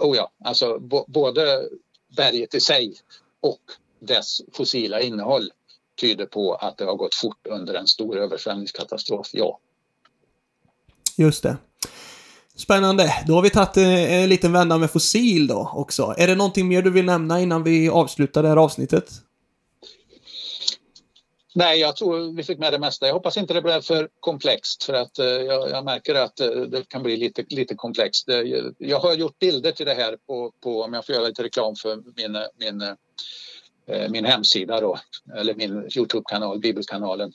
Oh 0.00 0.16
ja, 0.16 0.30
alltså 0.44 0.78
både 1.06 1.68
berget 2.16 2.54
i 2.54 2.60
sig 2.60 2.94
och 3.40 3.60
dess 4.00 4.40
fossila 4.52 5.00
innehåll 5.00 5.50
tyder 6.00 6.26
på 6.26 6.54
att 6.54 6.78
det 6.78 6.84
har 6.84 6.96
gått 6.96 7.14
fort 7.14 7.46
under 7.46 7.74
en 7.74 7.86
stor 7.86 8.18
översvämningskatastrof, 8.18 9.30
ja. 9.32 9.58
Just 11.16 11.42
det. 11.42 11.56
Spännande. 12.56 13.14
Då 13.26 13.34
har 13.34 13.42
vi 13.42 13.50
tagit 13.50 13.76
eh, 13.76 14.22
en 14.22 14.28
liten 14.28 14.52
vända 14.52 14.78
med 14.78 14.90
fossil 14.90 15.46
då 15.46 15.70
också. 15.74 16.14
Är 16.18 16.26
det 16.26 16.34
någonting 16.34 16.68
mer 16.68 16.82
du 16.82 16.90
vill 16.90 17.04
nämna 17.04 17.40
innan 17.40 17.62
vi 17.62 17.88
avslutar 17.88 18.42
det 18.42 18.48
här 18.48 18.56
avsnittet? 18.56 19.10
Nej, 21.54 21.80
jag 21.80 21.96
tror 21.96 22.36
vi 22.36 22.42
fick 22.42 22.58
med 22.58 22.72
det 22.72 22.78
mesta. 22.78 23.06
Jag 23.06 23.14
hoppas 23.14 23.36
inte 23.36 23.54
det 23.54 23.62
blev 23.62 23.80
för 23.80 24.08
komplext 24.20 24.84
för 24.84 24.92
att 24.92 25.18
eh, 25.18 25.26
jag, 25.26 25.70
jag, 25.70 25.84
märker 25.84 26.14
att 26.14 26.40
eh, 26.40 26.48
det 26.48 26.88
kan 26.88 27.02
bli 27.02 27.16
lite, 27.16 27.44
lite 27.48 27.74
komplext. 27.74 28.28
Jag 28.78 28.98
har 28.98 29.14
gjort 29.14 29.38
bilder 29.38 29.72
till 29.72 29.86
det 29.86 29.94
här 29.94 30.16
på, 30.26 30.52
på 30.62 30.82
om 30.82 30.92
jag 30.92 31.06
får 31.06 31.14
göra 31.14 31.26
lite 31.26 31.42
reklam 31.42 31.74
för 31.76 31.96
min, 32.16 32.38
min, 32.58 32.96
min 34.10 34.24
hemsida 34.24 34.80
då, 34.80 34.98
eller 35.36 35.54
min 35.54 35.88
Youtube-kanal, 35.96 36.58
Bibelkanalen. 36.58 37.32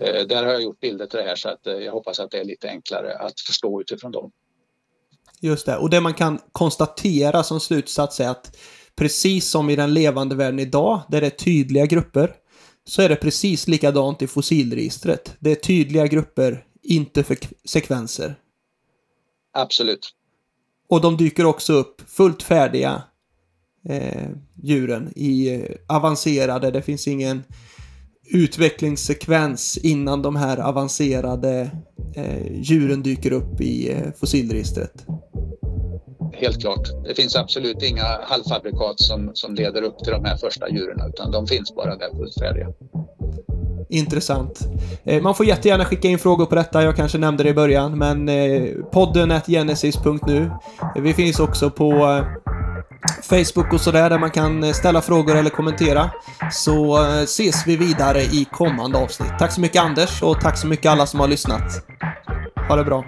Där 0.00 0.44
har 0.44 0.52
jag 0.52 0.62
gjort 0.62 0.80
bilder 0.80 1.06
till 1.06 1.18
det 1.18 1.24
här 1.24 1.36
så 1.36 1.48
att 1.48 1.60
jag 1.62 1.92
hoppas 1.92 2.20
att 2.20 2.30
det 2.30 2.38
är 2.38 2.44
lite 2.44 2.68
enklare 2.68 3.18
att 3.18 3.40
förstå 3.40 3.80
utifrån 3.80 4.12
dem. 4.12 4.30
Just 5.40 5.66
det, 5.66 5.76
och 5.76 5.90
det 5.90 6.00
man 6.00 6.14
kan 6.14 6.40
konstatera 6.52 7.42
som 7.42 7.60
slutsats 7.60 8.20
är 8.20 8.28
att 8.28 8.56
precis 8.96 9.48
som 9.48 9.70
i 9.70 9.76
den 9.76 9.94
levande 9.94 10.34
världen 10.34 10.58
idag, 10.58 11.00
där 11.08 11.20
det 11.20 11.26
är 11.26 11.30
tydliga 11.30 11.86
grupper, 11.86 12.34
så 12.84 13.02
är 13.02 13.08
det 13.08 13.16
precis 13.16 13.68
likadant 13.68 14.22
i 14.22 14.26
fossilregistret. 14.26 15.36
Det 15.38 15.50
är 15.50 15.54
tydliga 15.54 16.06
grupper, 16.06 16.64
inte 16.82 17.22
för 17.22 17.36
sekvenser. 17.64 18.34
Absolut. 19.52 20.14
Och 20.88 21.00
de 21.00 21.16
dyker 21.16 21.44
också 21.44 21.72
upp 21.72 22.00
fullt 22.10 22.42
färdiga 22.42 23.02
eh, 23.88 24.28
djuren 24.62 25.12
i 25.16 25.54
eh, 25.54 25.96
avancerade, 25.96 26.70
det 26.70 26.82
finns 26.82 27.08
ingen 27.08 27.44
utvecklingssekvens 28.32 29.78
innan 29.82 30.22
de 30.22 30.36
här 30.36 30.58
avancerade 30.58 31.70
eh, 32.16 32.52
djuren 32.52 33.02
dyker 33.02 33.32
upp 33.32 33.60
i 33.60 33.92
eh, 33.92 34.12
fossilregistret. 34.20 35.06
Helt 36.32 36.60
klart. 36.60 36.88
Det 37.08 37.14
finns 37.14 37.36
absolut 37.36 37.82
inga 37.82 38.04
halvfabrikat 38.22 39.00
som, 39.00 39.30
som 39.34 39.54
leder 39.54 39.82
upp 39.82 39.98
till 39.98 40.12
de 40.12 40.24
här 40.24 40.36
första 40.36 40.68
djuren 40.68 41.08
utan 41.08 41.30
de 41.30 41.46
finns 41.46 41.74
bara 41.74 41.96
där 41.96 42.16
fullt 42.16 42.34
färdiga. 42.34 42.72
Intressant. 43.88 44.68
Eh, 45.04 45.22
man 45.22 45.34
får 45.34 45.46
jättegärna 45.46 45.84
skicka 45.84 46.08
in 46.08 46.18
frågor 46.18 46.46
på 46.46 46.54
detta, 46.54 46.82
jag 46.82 46.96
kanske 46.96 47.18
nämnde 47.18 47.42
det 47.42 47.50
i 47.50 47.54
början, 47.54 47.98
men 47.98 48.28
eh, 48.28 48.74
podden 48.92 49.40
genesis.nu. 49.46 50.50
Vi 50.96 51.14
finns 51.14 51.40
också 51.40 51.70
på 51.70 51.92
eh, 51.92 52.49
Facebook 53.22 53.72
och 53.72 53.80
sådär 53.80 54.10
där 54.10 54.18
man 54.18 54.30
kan 54.30 54.64
eh, 54.64 54.72
ställa 54.72 55.02
frågor 55.02 55.36
eller 55.36 55.50
kommentera. 55.50 56.10
Så 56.52 57.04
eh, 57.04 57.22
ses 57.22 57.66
vi 57.66 57.76
vidare 57.76 58.22
i 58.22 58.46
kommande 58.52 58.98
avsnitt. 58.98 59.32
Tack 59.38 59.52
så 59.52 59.60
mycket 59.60 59.82
Anders 59.82 60.22
och 60.22 60.40
tack 60.40 60.58
så 60.58 60.66
mycket 60.66 60.92
alla 60.92 61.06
som 61.06 61.20
har 61.20 61.28
lyssnat. 61.28 61.86
Ha 62.68 62.76
det 62.76 62.84
bra. 62.84 63.04